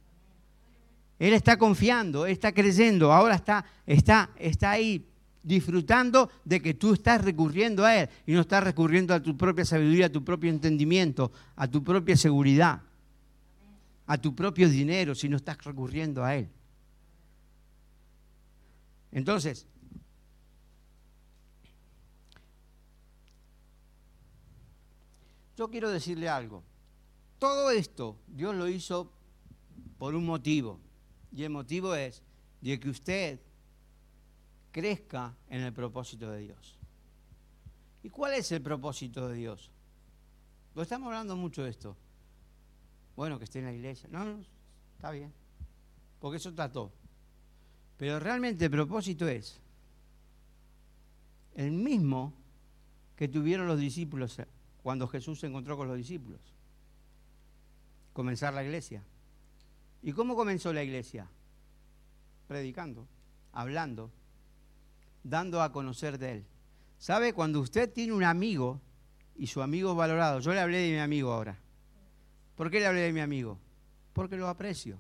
Él 1.20 1.34
está 1.34 1.58
confiando, 1.58 2.26
está 2.26 2.52
creyendo, 2.52 3.12
ahora 3.14 3.36
está, 3.36 3.66
está, 3.86 4.32
está 4.38 4.72
ahí 4.72 5.06
disfrutando 5.44 6.30
de 6.44 6.62
que 6.62 6.74
tú 6.74 6.94
estás 6.94 7.24
recurriendo 7.24 7.86
a 7.86 7.96
Él 7.96 8.10
y 8.26 8.34
no 8.34 8.42
estás 8.42 8.64
recurriendo 8.64 9.14
a 9.14 9.22
tu 9.22 9.38
propia 9.38 9.64
sabiduría, 9.64 10.08
a 10.08 10.12
tu 10.12 10.24
propio 10.24 10.50
entendimiento, 10.50 11.32
a 11.56 11.68
tu 11.68 11.84
propia 11.84 12.18
seguridad, 12.18 12.82
a 14.08 14.18
tu 14.18 14.36
propio 14.36 14.68
dinero, 14.68 15.16
si 15.16 15.30
no 15.30 15.38
estás 15.38 15.64
recurriendo 15.64 16.24
a 16.24 16.36
Él. 16.36 16.50
Entonces, 19.12 19.68
yo 25.56 25.70
quiero 25.70 25.90
decirle 25.90 26.28
algo. 26.28 26.64
Todo 27.40 27.72
esto 27.72 28.18
Dios 28.28 28.56
lo 28.56 28.68
hizo 28.68 29.12
por 29.98 30.16
un 30.16 30.26
motivo. 30.26 30.80
Y 31.32 31.44
el 31.44 31.50
motivo 31.50 31.96
es 31.96 32.22
de 32.62 32.80
que 32.80 32.90
usted 32.90 33.40
crezca 34.72 35.36
en 35.50 35.62
el 35.62 35.74
propósito 35.74 36.32
de 36.32 36.40
Dios. 36.40 36.78
¿Y 38.04 38.10
cuál 38.10 38.34
es 38.34 38.52
el 38.52 38.62
propósito 38.62 39.28
de 39.28 39.36
Dios? 39.36 39.72
Lo 40.76 40.82
estamos 40.82 41.08
hablando 41.08 41.36
mucho 41.36 41.64
de 41.64 41.70
esto. 41.70 41.96
Bueno, 43.16 43.38
que 43.38 43.46
esté 43.46 43.60
en 43.60 43.66
la 43.66 43.74
iglesia. 43.74 44.10
No, 44.12 44.26
no, 44.26 44.44
está 44.96 45.12
bien. 45.12 45.34
Porque 46.20 46.38
eso 46.38 46.54
trató. 46.54 46.92
Pero 47.98 48.20
realmente 48.20 48.66
el 48.66 48.72
propósito 48.72 49.28
es 49.28 49.60
el 51.56 51.72
mismo 51.72 52.34
que 53.16 53.28
tuvieron 53.28 53.68
los 53.68 53.80
discípulos 53.80 54.42
cuando 54.84 55.08
Jesús 55.08 55.40
se 55.40 55.48
encontró 55.48 55.78
con 55.78 55.88
los 55.88 55.98
discípulos. 55.98 56.42
Comenzar 58.16 58.54
la 58.54 58.64
iglesia. 58.64 59.04
¿Y 60.02 60.14
cómo 60.14 60.38
comenzó 60.38 60.72
la 60.72 60.82
iglesia? 60.82 61.28
Predicando, 62.48 63.10
hablando, 63.52 64.10
dando 65.22 65.62
a 65.62 65.74
conocer 65.74 66.18
de 66.18 66.32
Él. 66.32 66.46
¿Sabe? 66.98 67.34
Cuando 67.34 67.60
usted 67.60 67.92
tiene 67.92 68.14
un 68.14 68.24
amigo 68.24 68.80
y 69.36 69.48
su 69.48 69.62
amigo 69.62 69.92
es 69.92 69.98
valorado, 69.98 70.40
yo 70.40 70.54
le 70.54 70.62
hablé 70.62 70.78
de 70.78 70.92
mi 70.94 71.00
amigo 71.00 71.34
ahora. 71.34 71.60
¿Por 72.56 72.72
qué 72.72 72.80
le 72.80 72.88
hablé 72.88 73.02
de 73.02 73.12
mi 73.12 73.20
amigo? 73.20 73.60
Porque 74.14 74.38
lo 74.38 74.48
aprecio. 74.48 74.98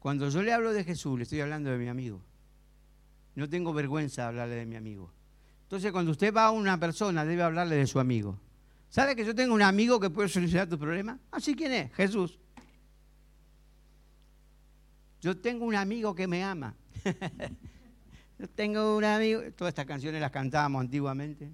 Cuando 0.00 0.28
yo 0.30 0.42
le 0.42 0.52
hablo 0.52 0.72
de 0.72 0.82
Jesús, 0.82 1.16
le 1.16 1.22
estoy 1.22 1.42
hablando 1.42 1.70
de 1.70 1.78
mi 1.78 1.86
amigo. 1.86 2.20
No 3.36 3.48
tengo 3.48 3.72
vergüenza 3.72 4.22
de 4.22 4.28
hablarle 4.28 4.56
de 4.56 4.66
mi 4.66 4.74
amigo. 4.74 5.12
Entonces, 5.62 5.92
cuando 5.92 6.10
usted 6.10 6.34
va 6.34 6.46
a 6.46 6.50
una 6.50 6.76
persona, 6.80 7.24
debe 7.24 7.44
hablarle 7.44 7.76
de 7.76 7.86
su 7.86 8.00
amigo. 8.00 8.36
¿Sabe 8.90 9.14
que 9.14 9.24
yo 9.24 9.34
tengo 9.34 9.54
un 9.54 9.62
amigo 9.62 10.00
que 10.00 10.10
puede 10.10 10.28
solucionar 10.28 10.68
tu 10.68 10.78
problema? 10.78 11.18
Así, 11.30 11.54
¿quién 11.54 11.72
es? 11.72 11.94
Jesús. 11.94 12.38
Yo 15.20 15.36
tengo 15.36 15.64
un 15.64 15.74
amigo 15.74 16.14
que 16.14 16.26
me 16.26 16.42
ama. 16.42 16.74
Yo 18.38 18.48
tengo 18.48 18.96
un 18.96 19.04
amigo. 19.04 19.42
Todas 19.56 19.72
estas 19.72 19.84
canciones 19.84 20.20
las 20.20 20.30
cantábamos 20.30 20.80
antiguamente. 20.80 21.50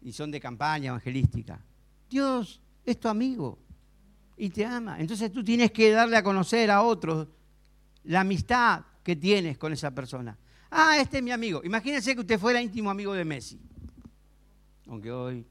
Y 0.00 0.10
son 0.12 0.30
de 0.30 0.40
campaña 0.40 0.88
evangelística. 0.88 1.60
Dios 2.08 2.62
es 2.84 2.98
tu 2.98 3.08
amigo 3.08 3.58
y 4.38 4.48
te 4.48 4.64
ama. 4.64 4.98
Entonces 4.98 5.30
tú 5.30 5.44
tienes 5.44 5.70
que 5.70 5.90
darle 5.90 6.16
a 6.16 6.22
conocer 6.22 6.70
a 6.70 6.82
otros 6.82 7.28
la 8.04 8.20
amistad 8.20 8.84
que 9.02 9.16
tienes 9.16 9.58
con 9.58 9.72
esa 9.72 9.90
persona. 9.90 10.38
Ah, 10.70 10.98
este 10.98 11.18
es 11.18 11.22
mi 11.22 11.30
amigo. 11.30 11.60
Imagínense 11.62 12.14
que 12.14 12.20
usted 12.22 12.38
fuera 12.38 12.60
íntimo 12.60 12.90
amigo 12.90 13.12
de 13.12 13.24
Messi. 13.24 13.60
Aunque 14.86 15.10
hoy. 15.10 15.46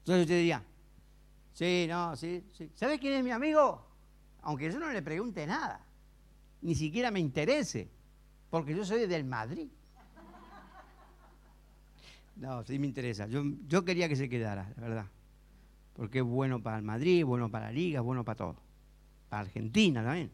Entonces 0.00 0.22
usted 0.22 0.36
diría, 0.36 0.64
Sí, 1.60 1.86
no, 1.88 2.16
sí, 2.16 2.42
sí. 2.52 2.70
¿Sabe 2.74 2.98
quién 2.98 3.12
es 3.12 3.22
mi 3.22 3.32
amigo? 3.32 3.86
Aunque 4.40 4.72
yo 4.72 4.78
no 4.78 4.90
le 4.90 5.02
pregunte 5.02 5.46
nada, 5.46 5.84
ni 6.62 6.74
siquiera 6.74 7.10
me 7.10 7.20
interese, 7.20 7.90
porque 8.48 8.74
yo 8.74 8.82
soy 8.82 9.06
del 9.06 9.24
Madrid. 9.24 9.68
No, 12.36 12.64
sí 12.64 12.78
me 12.78 12.86
interesa. 12.86 13.26
Yo, 13.26 13.42
yo 13.68 13.84
quería 13.84 14.08
que 14.08 14.16
se 14.16 14.30
quedara, 14.30 14.72
la 14.76 14.82
verdad. 14.88 15.06
Porque 15.92 16.20
es 16.20 16.24
bueno 16.24 16.62
para 16.62 16.78
el 16.78 16.82
Madrid, 16.82 17.26
bueno 17.26 17.50
para 17.50 17.66
la 17.66 17.72
liga, 17.72 18.00
bueno 18.00 18.24
para 18.24 18.36
todo. 18.38 18.56
para 19.28 19.42
Argentina 19.42 20.02
también. 20.02 20.30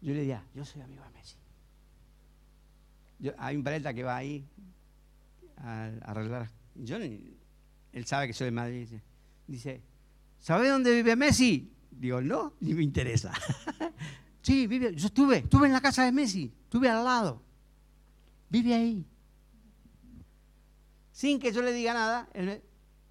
Yo 0.00 0.14
le 0.14 0.20
decía, 0.20 0.42
yo 0.54 0.64
soy 0.64 0.80
amigo 0.80 1.04
de 1.04 1.10
Messi. 1.10 1.36
Hay 3.38 3.56
un 3.56 3.62
paleta 3.62 3.92
que 3.92 4.02
va 4.02 4.16
ahí 4.16 4.46
a, 5.56 5.90
arreglar. 6.04 6.50
Yo, 6.74 6.96
él 6.96 8.06
sabe 8.06 8.26
que 8.26 8.32
soy 8.32 8.46
de 8.46 8.50
Madrid. 8.52 8.80
Dice, 8.80 9.02
dice 9.46 9.82
¿sabe 10.38 10.68
dónde 10.68 10.94
vive 10.94 11.16
Messi? 11.16 11.72
Digo, 11.90 12.20
no, 12.20 12.54
ni 12.60 12.74
me 12.74 12.82
interesa. 12.82 13.32
sí, 14.42 14.66
vive, 14.66 14.94
yo 14.94 15.06
estuve, 15.06 15.38
estuve 15.38 15.66
en 15.66 15.72
la 15.72 15.80
casa 15.80 16.04
de 16.04 16.12
Messi, 16.12 16.52
estuve 16.64 16.88
al 16.88 17.04
lado. 17.04 17.42
Vive 18.48 18.74
ahí. 18.74 19.06
Sin 21.12 21.38
que 21.38 21.52
yo 21.52 21.62
le 21.62 21.72
diga 21.72 21.92
nada. 21.92 22.28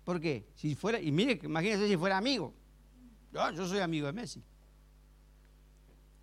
¿Por 0.03 0.19
qué? 0.19 0.49
Si 0.55 0.73
fuera, 0.73 0.99
y 0.99 1.11
mire, 1.11 1.39
imagínese 1.43 1.87
si 1.87 1.95
fuera 1.95 2.17
amigo. 2.17 2.53
Yo 3.31 3.67
soy 3.67 3.79
amigo 3.79 4.07
de 4.07 4.13
Messi. 4.13 4.43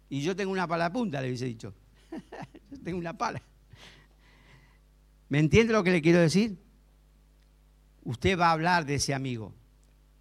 Y 0.08 0.22
yo 0.22 0.34
tengo 0.34 0.52
una 0.52 0.66
pala 0.66 0.92
punta, 0.92 1.20
le 1.20 1.28
hubiese 1.28 1.46
dicho. 1.46 1.74
yo 2.70 2.80
tengo 2.82 2.98
una 2.98 3.16
pala. 3.16 3.40
¿Me 5.28 5.38
entiende 5.38 5.72
lo 5.72 5.82
que 5.82 5.90
le 5.90 6.02
quiero 6.02 6.20
decir? 6.20 6.58
Usted 8.04 8.38
va 8.38 8.48
a 8.48 8.52
hablar 8.52 8.86
de 8.86 8.96
ese 8.96 9.14
amigo. 9.14 9.54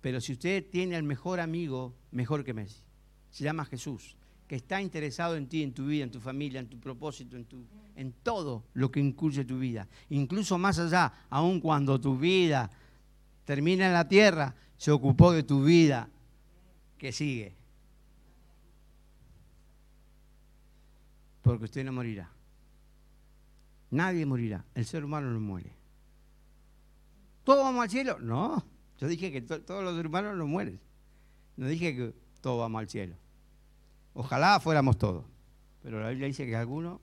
Pero 0.02 0.22
si 0.22 0.34
usted 0.34 0.66
tiene 0.70 0.96
al 0.96 1.04
mejor 1.04 1.40
amigo, 1.40 1.96
mejor 2.12 2.44
que 2.44 2.54
Messi, 2.54 2.82
se 3.30 3.44
llama 3.44 3.66
Jesús, 3.66 4.16
que 4.48 4.56
está 4.56 4.82
interesado 4.82 5.36
en 5.36 5.48
ti, 5.48 5.64
en 5.64 5.74
tu 5.74 5.88
vida, 5.88 6.04
en 6.04 6.12
tu 6.12 6.20
familia, 6.20 6.60
en 6.60 6.68
tu 6.68 6.80
propósito, 6.80 7.36
en, 7.38 8.14
todo 8.24 8.66
lo 8.74 8.92
que 8.92 9.00
incluye 9.00 9.46
tu 9.46 9.60
vida. 9.60 9.88
Incluso 10.10 10.58
más 10.58 10.78
allá, 10.80 11.12
aun 11.30 11.60
cuando 11.60 12.00
tu 12.00 12.18
vida 12.18 12.70
termina 13.46 13.88
en 13.88 13.94
la 13.94 14.08
tierra, 14.08 14.56
se 14.78 14.92
ocupó 14.92 15.32
de 15.32 15.44
tu 15.44 15.64
vida 15.64 16.10
que 16.98 17.12
sigue. 17.12 17.56
porque 21.46 21.66
usted 21.66 21.86
no 21.86 21.94
morirá. 21.94 22.35
Nadie 23.96 24.26
morirá, 24.26 24.66
el 24.76 24.86
ser 24.86 25.06
humano 25.06 25.32
no 25.32 25.40
muere. 25.40 25.72
¿Todos 27.46 27.64
vamos 27.64 27.82
al 27.82 27.90
cielo? 27.90 28.20
No, 28.20 28.62
yo 28.98 29.08
dije 29.08 29.32
que 29.32 29.42
todos 29.42 29.86
los 29.86 30.06
humanos 30.06 30.36
no 30.36 30.46
mueren. 30.46 30.82
No 31.56 31.66
dije 31.66 31.96
que 31.96 32.14
todos 32.42 32.60
vamos 32.60 32.80
al 32.80 32.90
cielo. 32.90 33.16
Ojalá 34.14 34.60
fuéramos 34.60 34.98
todos, 34.98 35.24
pero 35.82 36.02
la 36.02 36.10
Biblia 36.10 36.28
dice 36.28 36.46
que 36.46 36.58
algunos... 36.58 37.00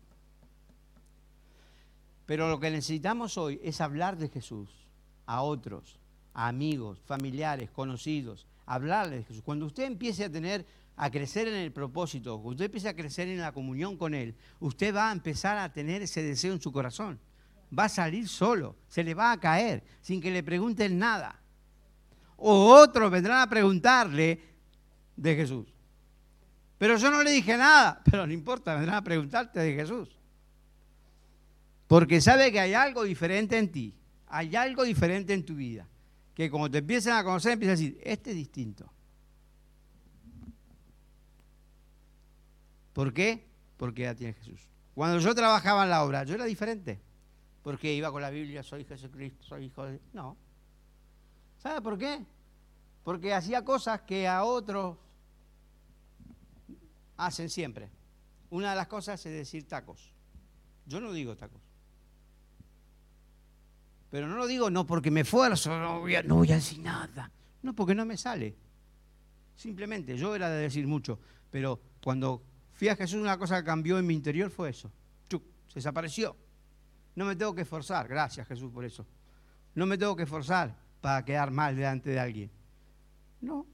Pero 2.27 2.51
lo 2.51 2.61
que 2.61 2.71
necesitamos 2.71 3.39
hoy 3.39 3.59
es 3.63 3.81
hablar 3.81 4.19
de 4.19 4.29
Jesús 4.29 4.69
a 5.25 5.41
otros, 5.41 5.99
a 6.35 6.49
amigos, 6.49 7.01
familiares, 7.07 7.71
conocidos, 7.71 8.47
hablarles 8.67 9.21
de 9.21 9.25
Jesús. 9.25 9.43
Cuando 9.43 9.65
usted 9.65 9.85
empiece 9.85 10.27
a 10.27 10.31
tener 10.31 10.67
a 11.03 11.11
crecer 11.11 11.49
en 11.49 11.55
el 11.55 11.73
propósito, 11.73 12.37
cuando 12.37 12.51
usted 12.51 12.67
empieza 12.67 12.91
a 12.91 12.95
crecer 12.95 13.27
en 13.27 13.41
la 13.41 13.51
comunión 13.51 13.97
con 13.97 14.15
Él, 14.15 14.37
usted 14.61 14.95
va 14.95 15.09
a 15.09 15.13
empezar 15.13 15.59
a 15.59 15.73
tener 15.73 16.01
ese 16.01 16.23
deseo 16.23 16.53
en 16.53 16.61
su 16.61 16.71
corazón. 16.71 17.19
Va 17.77 17.87
a 17.87 17.89
salir 17.89 18.29
solo, 18.29 18.77
se 18.87 19.03
le 19.03 19.13
va 19.13 19.33
a 19.33 19.41
caer, 19.41 19.83
sin 20.01 20.21
que 20.21 20.31
le 20.31 20.45
pregunten 20.45 20.97
nada. 21.01 21.43
O 22.37 22.67
otros 22.69 23.11
vendrán 23.11 23.41
a 23.41 23.51
preguntarle 23.51 24.43
de 25.17 25.35
Jesús. 25.35 25.67
Pero 26.79 26.97
yo 26.97 27.11
no 27.11 27.25
le 27.25 27.33
dije 27.33 27.57
nada, 27.57 28.01
pero 28.09 28.25
no 28.25 28.33
importa, 28.33 28.77
vendrán 28.77 28.99
a 28.99 29.03
preguntarte 29.03 29.59
de 29.59 29.75
Jesús. 29.75 30.09
Porque 31.89 32.21
sabe 32.21 32.53
que 32.53 32.61
hay 32.61 32.75
algo 32.75 33.03
diferente 33.03 33.59
en 33.59 33.73
ti, 33.73 33.93
hay 34.29 34.55
algo 34.55 34.85
diferente 34.85 35.35
en 35.35 35.45
tu 35.45 35.57
vida, 35.57 35.89
que 36.33 36.49
cuando 36.49 36.71
te 36.71 36.79
empiezan 36.79 37.19
a 37.19 37.25
conocer 37.25 37.55
empiezan 37.55 37.77
a 37.77 37.81
decir, 37.81 38.01
este 38.05 38.31
es 38.31 38.37
distinto. 38.37 38.92
¿Por 42.93 43.13
qué? 43.13 43.47
Porque 43.77 44.03
ya 44.03 44.15
tiene 44.15 44.35
Jesús. 44.35 44.69
Cuando 44.95 45.19
yo 45.19 45.35
trabajaba 45.35 45.85
en 45.85 45.91
la 45.91 46.05
obra, 46.05 46.25
yo 46.25 46.35
era 46.35 46.45
diferente. 46.45 47.01
Porque 47.63 47.95
iba 47.95 48.11
con 48.11 48.23
la 48.23 48.31
Biblia, 48.31 48.63
soy 48.63 48.85
Jesucristo, 48.85 49.43
soy 49.43 49.67
hijo 49.67 49.85
de... 49.87 50.01
No. 50.13 50.37
¿Sabe 51.59 51.81
por 51.81 51.97
qué? 51.97 52.25
Porque 53.05 53.33
hacía 53.33 53.65
cosas 53.65 54.03
que 54.03 54.29
a 54.29 54.45
otros 54.45 54.97
hacen 57.17 57.49
siempre. 57.49 57.91
Una 58.51 58.71
de 58.71 58.77
las 58.77 58.89
cosas 58.89 59.25
es 59.25 59.33
decir 59.33 59.67
tacos. 59.67 60.13
Yo 60.87 61.01
no 61.01 61.13
digo 61.13 61.37
tacos. 61.37 61.63
Pero 64.11 64.27
no 64.29 64.37
lo 64.37 64.47
digo 64.47 64.69
no 64.69 64.85
porque 64.87 65.11
me 65.11 65.21
esfuerzo, 65.21 65.79
no 65.79 66.01
voy 66.01 66.17
a, 66.17 66.23
no 66.23 66.37
voy 66.37 66.53
a 66.53 66.57
decir 66.57 66.81
nada. 66.81 67.31
No, 67.63 67.75
porque 67.75 67.95
no 67.95 68.05
me 68.05 68.17
sale. 68.17 68.57
Simplemente, 69.57 70.19
yo 70.19 70.35
era 70.35 70.51
de 70.51 70.63
decir 70.63 70.87
mucho, 70.87 71.19
pero 71.51 71.81
cuando 72.03 72.43
fui 72.73 72.89
a 72.89 72.97
Jesús, 72.97 73.21
una 73.21 73.39
cosa 73.39 73.59
que 73.59 73.65
cambió 73.65 73.99
en 73.99 74.07
mi 74.07 74.15
interior 74.15 74.51
fue 74.51 74.71
eso. 74.71 74.91
Chuc, 75.29 75.43
se 75.69 75.75
desapareció. 75.75 76.37
No 77.15 77.25
me 77.25 77.37
tengo 77.37 77.55
que 77.55 77.63
esforzar, 77.63 78.09
gracias 78.09 78.47
Jesús 78.49 78.71
por 78.73 78.85
eso. 78.85 79.07
No 79.75 79.87
me 79.87 79.99
tengo 79.99 80.17
que 80.17 80.23
esforzar 80.25 80.77
para 81.01 81.25
quedar 81.25 81.51
mal 81.51 81.77
delante 81.77 82.11
de 82.11 82.21
alguien. 82.21 82.51
No. 83.41 83.67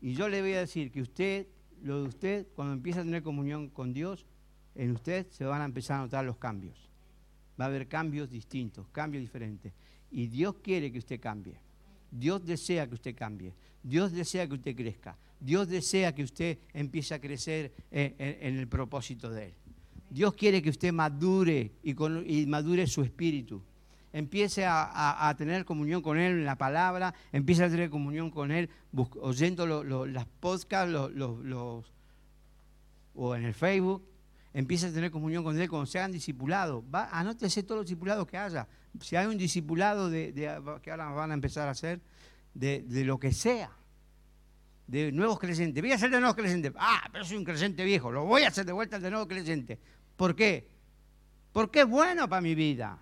Y 0.00 0.14
yo 0.14 0.28
le 0.28 0.40
voy 0.40 0.54
a 0.54 0.60
decir 0.60 0.90
que 0.90 1.02
usted, 1.02 1.46
lo 1.82 2.02
de 2.02 2.08
usted, 2.08 2.46
cuando 2.54 2.72
empieza 2.72 3.00
a 3.00 3.04
tener 3.04 3.22
comunión 3.22 3.68
con 3.68 3.92
Dios, 3.92 4.26
en 4.74 4.92
usted 4.92 5.26
se 5.30 5.44
van 5.44 5.60
a 5.60 5.66
empezar 5.66 5.98
a 5.98 6.02
notar 6.02 6.24
los 6.24 6.38
cambios. 6.38 6.88
Va 7.60 7.64
a 7.64 7.68
haber 7.68 7.88
cambios 7.88 8.30
distintos, 8.30 8.88
cambios 8.88 9.20
diferentes. 9.20 9.72
Y 10.10 10.28
Dios 10.28 10.56
quiere 10.62 10.90
que 10.90 10.98
usted 10.98 11.20
cambie. 11.20 11.60
Dios 12.10 12.44
desea 12.44 12.86
que 12.86 12.94
usted 12.94 13.14
cambie. 13.14 13.54
Dios 13.82 14.12
desea 14.12 14.46
que 14.46 14.54
usted 14.54 14.76
crezca. 14.76 15.16
Dios 15.38 15.68
desea 15.68 16.14
que 16.14 16.22
usted 16.22 16.58
empiece 16.74 17.14
a 17.14 17.20
crecer 17.20 17.72
en, 17.90 18.58
el 18.58 18.68
propósito 18.68 19.30
de 19.30 19.46
Él. 19.46 19.54
Dios 20.10 20.34
quiere 20.34 20.60
que 20.60 20.70
usted 20.70 20.92
madure 20.92 21.72
y, 21.82 22.46
madure 22.46 22.86
su 22.86 23.02
espíritu. 23.02 23.62
Empiece 24.12 24.64
a, 24.66 25.34
tener 25.38 25.64
comunión 25.64 26.02
con 26.02 26.18
Él 26.18 26.32
en 26.32 26.44
la 26.44 26.56
palabra, 26.56 27.14
empiece 27.32 27.64
a 27.64 27.70
tener 27.70 27.90
comunión 27.90 28.30
con 28.30 28.50
Él 28.50 28.68
oyendo 29.20 29.66
las 30.06 30.26
podcasts 30.26 30.94
o 33.14 33.36
en 33.36 33.44
el 33.44 33.54
Facebook. 33.54 34.04
Empiece 34.52 34.86
a 34.86 34.92
tener 34.92 35.12
comunión 35.12 35.44
con 35.44 35.58
Él 35.58 35.70
cuando 35.70 35.86
se 35.86 35.98
hagan 35.98 36.12
discipulados. 36.12 36.84
anótese 36.92 37.62
todos 37.62 37.78
los 37.78 37.86
discipulados 37.86 38.26
que 38.26 38.36
haya. 38.36 38.66
Si 39.00 39.16
hay 39.16 39.26
un 39.26 39.38
discipulado 39.38 40.10
de, 40.10 40.32
que 40.82 40.90
ahora 40.90 41.10
van 41.10 41.30
a 41.30 41.34
empezar 41.34 41.68
a 41.68 41.72
hacer, 41.72 42.00
de, 42.54 42.84
lo 43.04 43.18
que 43.18 43.32
sea, 43.32 43.70
de 44.86 45.12
nuevos 45.12 45.38
creyentes. 45.38 45.82
Voy 45.82 45.92
a 45.92 45.98
ser 45.98 46.10
de 46.10 46.18
nuevos 46.18 46.36
creyentes. 46.36 46.72
Ah, 46.76 47.08
pero 47.12 47.24
soy 47.24 47.36
un 47.36 47.44
creyente 47.44 47.84
viejo, 47.84 48.10
lo 48.10 48.24
voy 48.24 48.42
a 48.42 48.48
hacer 48.48 48.66
de 48.66 48.72
vuelta 48.72 48.98
de 48.98 49.10
nuevo 49.10 49.28
creyente. 49.28 49.78
¿Por 50.16 50.34
qué? 50.34 50.68
Porque 51.52 51.80
es 51.80 51.86
bueno 51.86 52.28
para 52.28 52.40
mi 52.40 52.54
vida. 52.54 52.98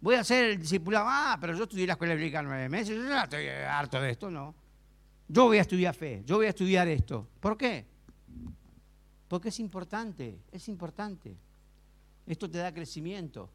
Voy 0.00 0.16
a 0.16 0.24
ser 0.24 0.50
el 0.50 0.58
discipulado. 0.58 1.06
Ah, 1.08 1.38
pero 1.40 1.56
yo 1.56 1.64
estudié 1.64 1.86
la 1.86 1.94
escuela 1.94 2.14
bíblica 2.14 2.42
nueve 2.42 2.68
meses, 2.68 2.96
yo 2.96 3.08
ya 3.08 3.22
estoy 3.22 3.48
harto 3.48 4.00
de 4.00 4.10
esto, 4.10 4.30
no. 4.30 4.54
Yo 5.26 5.44
voy 5.44 5.58
a 5.58 5.62
estudiar 5.62 5.94
fe, 5.94 6.22
yo 6.26 6.36
voy 6.36 6.46
a 6.46 6.50
estudiar 6.50 6.86
esto. 6.88 7.26
¿Por 7.40 7.56
qué? 7.56 7.86
Porque 9.28 9.48
es 9.48 9.58
importante, 9.58 10.38
es 10.52 10.68
importante. 10.68 11.34
Esto 12.26 12.50
te 12.50 12.58
da 12.58 12.72
crecimiento. 12.72 13.50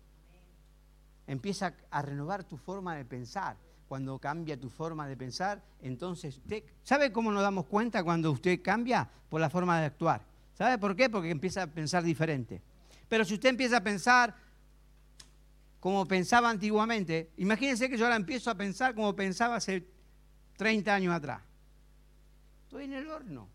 Empieza 1.30 1.76
a 1.92 2.02
renovar 2.02 2.44
tu 2.44 2.58
forma 2.58 2.96
de 2.96 3.06
pensar 3.06 3.56
cuando 3.88 4.18
cambia 4.18 4.60
tu 4.60 4.68
forma 4.68 5.08
de 5.08 5.15
pensar, 5.15 5.63
entonces 5.80 6.38
usted, 6.38 6.63
¿sabe 6.82 7.12
cómo 7.12 7.32
nos 7.32 7.44
damos 7.44 7.68
cuenta 7.68 8.04
cuando 8.04 8.32
usted 8.32 8.60
cambia? 8.63 9.08
Por 9.30 9.39
la 9.39 9.48
forma 9.48 9.80
de 9.80 9.86
actuar. 9.86 10.26
¿Sabe 10.56 10.80
por 10.80 10.96
qué? 10.96 11.08
Porque 11.08 11.30
empieza 11.30 11.62
a 11.62 11.68
pensar 11.68 12.02
diferente. 12.02 12.63
Pero 13.08 13.24
si 13.24 13.36
usted 13.36 13.50
empieza 13.50 13.78
a 13.78 13.84
pensar 13.84 14.36
como 15.80 16.03
pensaba 16.08 16.49
antiguamente, 16.49 17.30
imagínense 17.38 17.88
que 17.88 17.95
yo 17.95 18.06
ahora 18.06 18.16
empiezo 18.16 18.49
a 18.49 18.56
pensar 18.56 18.95
como 18.95 19.16
pensaba 19.16 19.58
hace 19.58 19.88
30 20.58 20.95
años 20.95 21.14
atrás. 21.14 21.43
Estoy 22.64 22.86
en 22.86 22.93
el 22.93 23.08
horno. 23.08 23.47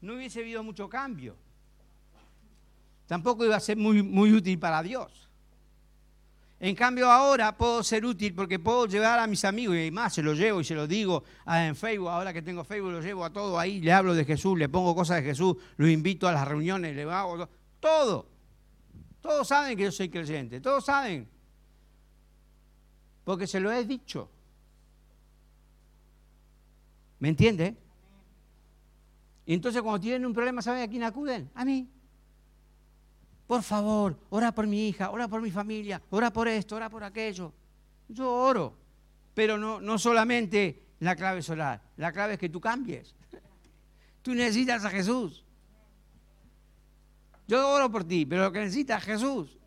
No 0.00 0.14
hubiese 0.14 0.42
habido 0.42 0.62
mucho 0.62 0.88
cambio. 0.88 1.43
Tampoco 3.06 3.44
iba 3.44 3.56
a 3.56 3.60
ser 3.60 3.76
muy, 3.76 4.02
muy 4.02 4.32
útil 4.32 4.58
para 4.58 4.82
Dios. 4.82 5.24
En 6.60 6.74
cambio 6.74 7.10
ahora 7.10 7.56
puedo 7.56 7.82
ser 7.82 8.06
útil 8.06 8.34
porque 8.34 8.58
puedo 8.58 8.86
llevar 8.86 9.18
a 9.18 9.26
mis 9.26 9.44
amigos 9.44 9.76
y 9.76 9.90
más 9.90 10.14
se 10.14 10.22
lo 10.22 10.32
llevo 10.32 10.60
y 10.60 10.64
se 10.64 10.74
lo 10.74 10.86
digo 10.86 11.24
ah, 11.44 11.66
en 11.66 11.76
Facebook, 11.76 12.08
ahora 12.08 12.32
que 12.32 12.40
tengo 12.40 12.64
Facebook 12.64 12.92
lo 12.92 13.00
llevo 13.02 13.24
a 13.24 13.30
todo 13.30 13.58
ahí, 13.58 13.80
le 13.80 13.92
hablo 13.92 14.14
de 14.14 14.24
Jesús, 14.24 14.58
le 14.58 14.68
pongo 14.68 14.94
cosas 14.94 15.18
de 15.18 15.24
Jesús, 15.24 15.56
lo 15.76 15.88
invito 15.88 16.26
a 16.26 16.32
las 16.32 16.46
reuniones, 16.48 16.96
le 16.96 17.02
hago 17.02 17.48
todo. 17.80 18.28
Todos 19.20 19.48
saben 19.48 19.76
que 19.76 19.84
yo 19.84 19.92
soy 19.92 20.08
creyente, 20.08 20.60
todos 20.60 20.84
saben. 20.84 21.28
Porque 23.24 23.46
se 23.46 23.60
lo 23.60 23.72
he 23.72 23.84
dicho. 23.84 24.30
¿Me 27.18 27.28
entiende? 27.30 27.76
Y 29.46 29.54
entonces 29.54 29.82
cuando 29.82 30.00
tienen 30.00 30.24
un 30.24 30.32
problema, 30.32 30.62
¿saben 30.62 30.82
a 30.82 30.88
quién 30.88 31.02
acuden? 31.02 31.50
A 31.54 31.64
mí. 31.64 31.88
Por 33.46 33.62
favor, 33.62 34.18
ora 34.30 34.52
por 34.52 34.66
mi 34.66 34.88
hija, 34.88 35.10
ora 35.10 35.28
por 35.28 35.42
mi 35.42 35.50
familia, 35.50 36.00
ora 36.10 36.32
por 36.32 36.48
esto, 36.48 36.76
ora 36.76 36.88
por 36.88 37.04
aquello. 37.04 37.52
Yo 38.08 38.32
oro, 38.32 38.74
pero 39.34 39.58
no, 39.58 39.80
no 39.80 39.98
solamente 39.98 40.82
la 41.00 41.14
clave 41.14 41.40
es 41.40 41.50
orar, 41.50 41.82
la 41.96 42.12
clave 42.12 42.34
es 42.34 42.38
que 42.38 42.48
tú 42.48 42.60
cambies. 42.60 43.14
Tú 44.22 44.34
necesitas 44.34 44.84
a 44.84 44.90
Jesús. 44.90 45.44
Yo 47.46 47.68
oro 47.68 47.90
por 47.90 48.04
ti, 48.04 48.24
pero 48.24 48.44
lo 48.44 48.52
que 48.52 48.60
necesitas 48.60 49.02
es 49.02 49.04
Jesús. 49.04 49.58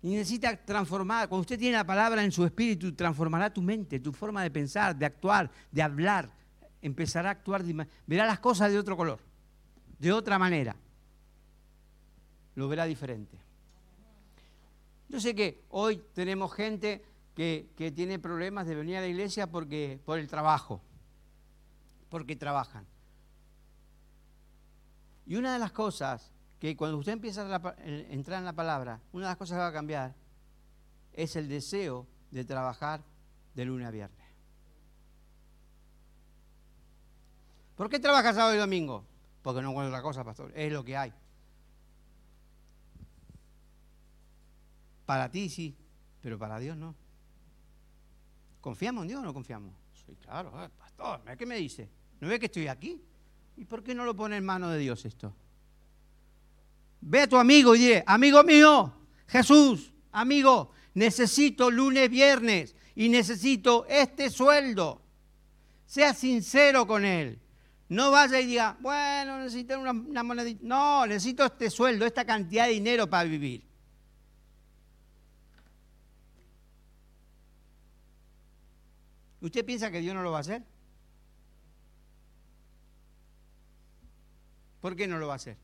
Y 0.00 0.10
necesita 0.10 0.56
transformar. 0.56 1.28
Cuando 1.28 1.40
usted 1.40 1.58
tiene 1.58 1.76
la 1.76 1.84
palabra 1.84 2.22
en 2.22 2.30
su 2.30 2.44
espíritu, 2.44 2.94
transformará 2.94 3.52
tu 3.52 3.60
mente, 3.60 3.98
tu 3.98 4.12
forma 4.12 4.44
de 4.44 4.50
pensar, 4.52 4.94
de 4.94 5.06
actuar, 5.06 5.50
de 5.72 5.82
hablar. 5.82 6.30
Empezará 6.80 7.30
a 7.30 7.32
actuar, 7.32 7.64
verá 8.06 8.24
las 8.24 8.38
cosas 8.38 8.70
de 8.70 8.78
otro 8.78 8.96
color, 8.96 9.18
de 9.98 10.12
otra 10.12 10.38
manera. 10.38 10.76
Lo 12.58 12.66
verá 12.66 12.86
diferente. 12.86 13.38
Yo 15.08 15.20
sé 15.20 15.32
que 15.32 15.62
hoy 15.68 16.02
tenemos 16.12 16.52
gente 16.52 17.04
que, 17.36 17.70
que 17.76 17.92
tiene 17.92 18.18
problemas 18.18 18.66
de 18.66 18.74
venir 18.74 18.96
a 18.96 19.00
la 19.00 19.06
iglesia 19.06 19.48
porque, 19.48 20.00
por 20.04 20.18
el 20.18 20.26
trabajo, 20.26 20.80
porque 22.08 22.34
trabajan. 22.34 22.84
Y 25.24 25.36
una 25.36 25.52
de 25.52 25.60
las 25.60 25.70
cosas 25.70 26.32
que 26.58 26.76
cuando 26.76 26.98
usted 26.98 27.12
empieza 27.12 27.42
a 27.42 27.76
entrar 27.84 28.40
en 28.40 28.44
la 28.44 28.54
palabra, 28.54 29.00
una 29.12 29.26
de 29.26 29.30
las 29.30 29.38
cosas 29.38 29.54
que 29.54 29.60
va 29.60 29.68
a 29.68 29.72
cambiar 29.72 30.16
es 31.12 31.36
el 31.36 31.48
deseo 31.48 32.08
de 32.32 32.44
trabajar 32.44 33.04
de 33.54 33.64
lunes 33.66 33.86
a 33.86 33.92
viernes. 33.92 34.26
¿Por 37.76 37.88
qué 37.88 38.00
trabajas 38.00 38.34
sábado 38.34 38.56
y 38.56 38.58
domingo? 38.58 39.04
Porque 39.42 39.62
no 39.62 39.70
encuentro 39.70 39.94
otra 39.94 40.02
cosa, 40.02 40.24
pastor. 40.24 40.50
Es 40.56 40.72
lo 40.72 40.82
que 40.82 40.96
hay. 40.96 41.14
Para 45.08 45.30
ti 45.30 45.48
sí, 45.48 45.74
pero 46.20 46.38
para 46.38 46.58
Dios 46.58 46.76
no. 46.76 46.94
¿Confiamos 48.60 49.04
en 49.04 49.08
Dios 49.08 49.22
o 49.22 49.24
no 49.24 49.32
confiamos? 49.32 49.72
Sí, 50.04 50.14
claro, 50.20 50.52
eh, 50.62 50.68
pastor, 50.76 51.22
¿qué 51.38 51.46
me 51.46 51.56
dice? 51.56 51.88
¿No 52.20 52.28
ve 52.28 52.38
que 52.38 52.44
estoy 52.44 52.68
aquí? 52.68 53.00
¿Y 53.56 53.64
por 53.64 53.82
qué 53.82 53.94
no 53.94 54.04
lo 54.04 54.14
pone 54.14 54.36
en 54.36 54.44
mano 54.44 54.68
de 54.68 54.78
Dios 54.78 55.06
esto? 55.06 55.34
Ve 57.00 57.22
a 57.22 57.26
tu 57.26 57.38
amigo 57.38 57.74
y 57.74 57.78
dile, 57.78 58.04
amigo 58.06 58.44
mío, 58.44 58.92
Jesús, 59.28 59.94
amigo, 60.12 60.72
necesito 60.92 61.70
lunes, 61.70 62.10
viernes 62.10 62.76
y 62.94 63.08
necesito 63.08 63.86
este 63.88 64.28
sueldo. 64.28 65.00
Sea 65.86 66.12
sincero 66.12 66.86
con 66.86 67.06
él. 67.06 67.40
No 67.88 68.10
vaya 68.10 68.38
y 68.42 68.46
diga, 68.46 68.76
bueno, 68.78 69.38
necesito 69.38 69.80
una, 69.80 69.92
una 69.92 70.22
monedita. 70.22 70.60
No, 70.64 71.06
necesito 71.06 71.46
este 71.46 71.70
sueldo, 71.70 72.04
esta 72.04 72.26
cantidad 72.26 72.66
de 72.66 72.72
dinero 72.72 73.08
para 73.08 73.24
vivir. 73.24 73.67
¿Usted 79.40 79.64
piensa 79.64 79.90
que 79.90 80.00
Dios 80.00 80.14
no 80.14 80.22
lo 80.22 80.32
va 80.32 80.38
a 80.38 80.40
hacer? 80.40 80.64
¿Por 84.80 84.96
qué 84.96 85.06
no 85.06 85.18
lo 85.18 85.26
va 85.26 85.34
a 85.34 85.36
hacer? 85.36 85.56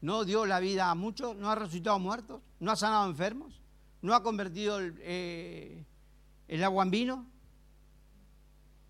¿No 0.00 0.24
dio 0.24 0.46
la 0.46 0.60
vida 0.60 0.90
a 0.90 0.94
muchos? 0.94 1.36
¿No 1.36 1.50
ha 1.50 1.54
resucitado 1.54 1.98
muertos? 1.98 2.42
¿No 2.58 2.70
ha 2.70 2.76
sanado 2.76 3.08
enfermos? 3.08 3.62
¿No 4.02 4.14
ha 4.14 4.22
convertido 4.22 4.78
el, 4.78 4.96
eh, 5.00 5.84
el 6.48 6.64
agua 6.64 6.84
en 6.84 6.90
vino? 6.90 7.26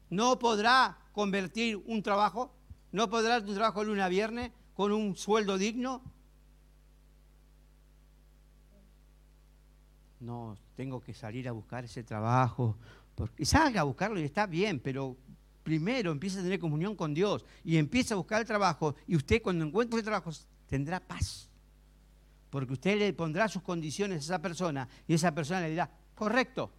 ¿No 0.09 0.39
podrá 0.39 0.99
convertir 1.13 1.77
un 1.77 2.03
trabajo? 2.03 2.55
¿No 2.93 3.09
podrá 3.09 3.39
un 3.39 3.55
trabajo 3.55 3.85
lunes 3.85 4.05
a 4.05 4.09
viernes 4.09 4.53
con 4.75 4.93
un 4.93 5.17
sueldo 5.17 5.59
digno? 5.59 6.03
No, 10.21 10.57
tengo 10.77 11.01
que 11.01 11.15
salir 11.15 11.49
a 11.49 11.53
buscar 11.53 11.85
ese 11.85 12.05
trabajo. 12.05 12.77
Y 13.37 13.45
salga 13.45 13.81
a 13.81 13.85
buscarlo 13.85 14.21
y 14.21 14.25
está 14.25 14.47
bien, 14.47 14.81
pero 14.81 15.17
primero 15.63 16.11
empieza 16.11 16.41
a 16.41 16.43
tener 16.43 16.59
comunión 16.59 16.97
con 16.97 17.15
Dios 17.15 17.45
y 17.65 17.77
empieza 17.77 18.15
a 18.15 18.17
buscar 18.17 18.41
el 18.41 18.47
trabajo 18.47 18.95
y 19.07 19.17
usted 19.17 19.43
cuando 19.43 19.65
encuentre 19.65 19.99
ese 19.99 20.05
trabajo 20.05 20.31
tendrá 20.67 21.01
paz. 21.01 21.49
Porque 22.51 22.73
usted 22.73 22.99
le 22.99 23.13
pondrá 23.13 23.49
sus 23.49 23.63
condiciones 23.63 24.19
a 24.19 24.25
esa 24.25 24.43
persona 24.43 24.89
y 25.07 25.15
esa 25.15 25.35
persona 25.35 25.61
le 25.61 25.71
dirá, 25.71 25.91
correcto, 26.15 26.73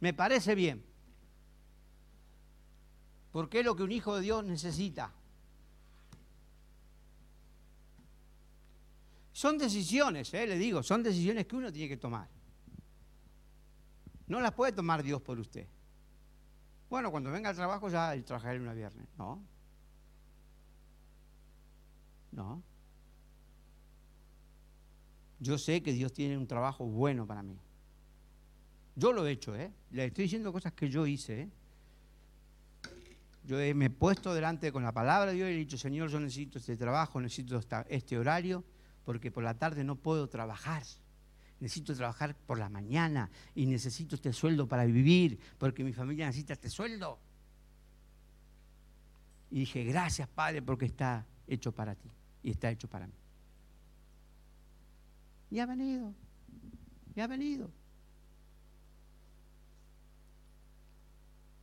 me 0.00 0.14
parece 0.14 0.54
bien. 0.54 0.84
Porque 3.30 3.60
es 3.60 3.64
lo 3.64 3.74
que 3.74 3.82
un 3.82 3.92
hijo 3.92 4.16
de 4.16 4.22
Dios 4.22 4.44
necesita. 4.44 5.12
Son 9.32 9.58
decisiones, 9.58 10.32
eh, 10.34 10.46
le 10.46 10.58
digo, 10.58 10.82
son 10.82 11.02
decisiones 11.02 11.46
que 11.46 11.56
uno 11.56 11.72
tiene 11.72 11.88
que 11.88 11.96
tomar. 11.96 12.28
No 14.32 14.40
las 14.40 14.52
puede 14.52 14.72
tomar 14.72 15.02
Dios 15.02 15.20
por 15.20 15.38
usted. 15.38 15.66
Bueno, 16.88 17.10
cuando 17.10 17.30
venga 17.30 17.50
al 17.50 17.54
trabajo 17.54 17.90
ya 17.90 18.18
trabajaré 18.24 18.58
una 18.58 18.72
viernes. 18.72 19.06
No. 19.18 19.38
No. 22.30 22.62
Yo 25.38 25.58
sé 25.58 25.82
que 25.82 25.92
Dios 25.92 26.14
tiene 26.14 26.38
un 26.38 26.46
trabajo 26.46 26.86
bueno 26.86 27.26
para 27.26 27.42
mí. 27.42 27.58
Yo 28.96 29.12
lo 29.12 29.26
he 29.26 29.32
hecho, 29.32 29.54
¿eh? 29.54 29.70
Le 29.90 30.06
estoy 30.06 30.22
diciendo 30.24 30.50
cosas 30.50 30.72
que 30.72 30.88
yo 30.88 31.06
hice, 31.06 31.42
¿eh? 31.42 31.48
Yo 33.44 33.56
me 33.74 33.84
he 33.84 33.90
puesto 33.90 34.32
delante 34.32 34.72
con 34.72 34.82
la 34.82 34.92
palabra 34.92 35.32
de 35.32 35.36
Dios 35.36 35.50
y 35.50 35.52
he 35.52 35.56
dicho, 35.56 35.76
Señor, 35.76 36.08
yo 36.08 36.18
necesito 36.18 36.58
este 36.58 36.78
trabajo, 36.78 37.20
necesito 37.20 37.60
este 37.86 38.18
horario, 38.18 38.64
porque 39.04 39.30
por 39.30 39.44
la 39.44 39.58
tarde 39.58 39.84
no 39.84 39.96
puedo 39.96 40.26
trabajar. 40.30 40.84
Necesito 41.62 41.94
trabajar 41.94 42.34
por 42.34 42.58
la 42.58 42.68
mañana 42.68 43.30
y 43.54 43.66
necesito 43.66 44.16
este 44.16 44.32
sueldo 44.32 44.66
para 44.66 44.84
vivir, 44.84 45.38
porque 45.58 45.84
mi 45.84 45.92
familia 45.92 46.26
necesita 46.26 46.54
este 46.54 46.68
sueldo. 46.68 47.20
Y 49.48 49.60
dije, 49.60 49.84
gracias 49.84 50.28
Padre, 50.28 50.60
porque 50.60 50.86
está 50.86 51.24
hecho 51.46 51.70
para 51.70 51.94
ti 51.94 52.10
y 52.42 52.50
está 52.50 52.68
hecho 52.68 52.88
para 52.88 53.06
mí. 53.06 53.12
Y 55.52 55.60
ha 55.60 55.66
venido. 55.66 56.12
Y 57.14 57.20
ha 57.20 57.28
venido. 57.28 57.70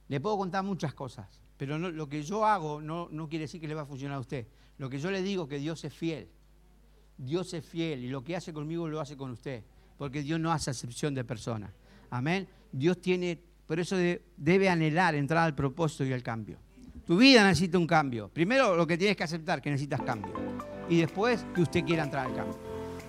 Le 0.07 0.21
puedo 0.21 0.37
contar 0.37 0.63
muchas 0.63 0.93
cosas, 0.93 1.41
pero 1.57 1.77
lo 1.77 2.07
que 2.07 2.23
yo 2.23 2.45
hago 2.45 2.79
no, 2.79 3.09
no 3.11 3.27
quiere 3.27 3.43
decir 3.43 3.59
que 3.59 3.67
le 3.67 3.75
va 3.75 3.81
a 3.81 3.85
funcionar 3.85 4.15
a 4.15 4.21
usted. 4.21 4.47
Lo 4.77 4.89
que 4.89 4.97
yo 4.97 5.11
le 5.11 5.21
digo 5.21 5.43
es 5.43 5.49
que 5.49 5.59
Dios 5.59 5.83
es 5.83 5.93
fiel. 5.93 6.29
Dios 7.17 7.53
es 7.53 7.65
fiel 7.65 8.05
y 8.05 8.07
lo 8.07 8.23
que 8.23 8.37
hace 8.37 8.53
conmigo 8.53 8.87
lo 8.87 9.01
hace 9.01 9.17
con 9.17 9.31
usted, 9.31 9.65
porque 9.99 10.23
Dios 10.23 10.39
no 10.39 10.51
hace 10.51 10.71
excepción 10.71 11.13
de 11.13 11.25
personas. 11.25 11.71
Amén. 12.09 12.47
Dios 12.71 13.01
tiene, 13.01 13.37
por 13.67 13.81
eso 13.81 13.97
debe 14.37 14.69
anhelar 14.69 15.13
entrar 15.13 15.43
al 15.43 15.53
propósito 15.53 16.05
y 16.05 16.13
al 16.13 16.23
cambio. 16.23 16.57
Tu 17.05 17.17
vida 17.17 17.43
necesita 17.43 17.77
un 17.77 17.85
cambio. 17.85 18.29
Primero 18.29 18.77
lo 18.77 18.87
que 18.87 18.97
tienes 18.97 19.17
que 19.17 19.25
aceptar 19.25 19.61
que 19.61 19.69
necesitas 19.69 20.01
cambio 20.01 20.31
y 20.87 21.01
después 21.01 21.45
que 21.53 21.61
usted 21.61 21.83
quiera 21.83 22.03
entrar 22.03 22.27
al 22.27 22.33
cambio. 22.33 22.57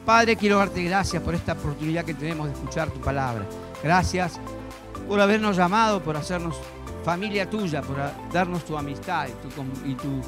Padre, 0.05 0.35
quiero 0.35 0.59
darte 0.59 0.83
gracias 0.83 1.23
por 1.23 1.33
esta 1.35 1.53
oportunidad 1.53 2.05
que 2.05 2.15
tenemos 2.15 2.49
de 2.49 2.55
escuchar 2.55 2.91
tu 2.91 3.01
palabra. 3.01 3.47
Gracias 3.85 4.41
por 5.07 5.21
habernos 5.21 5.57
llamado, 5.57 6.03
por 6.03 6.17
hacernos 6.17 6.57
familia 7.05 7.49
tuya, 7.49 7.83
por 7.83 7.99
darnos 8.33 8.65
tu 8.65 8.77
amistad 8.77 9.29
y 9.87 9.95
tu, 9.95 10.21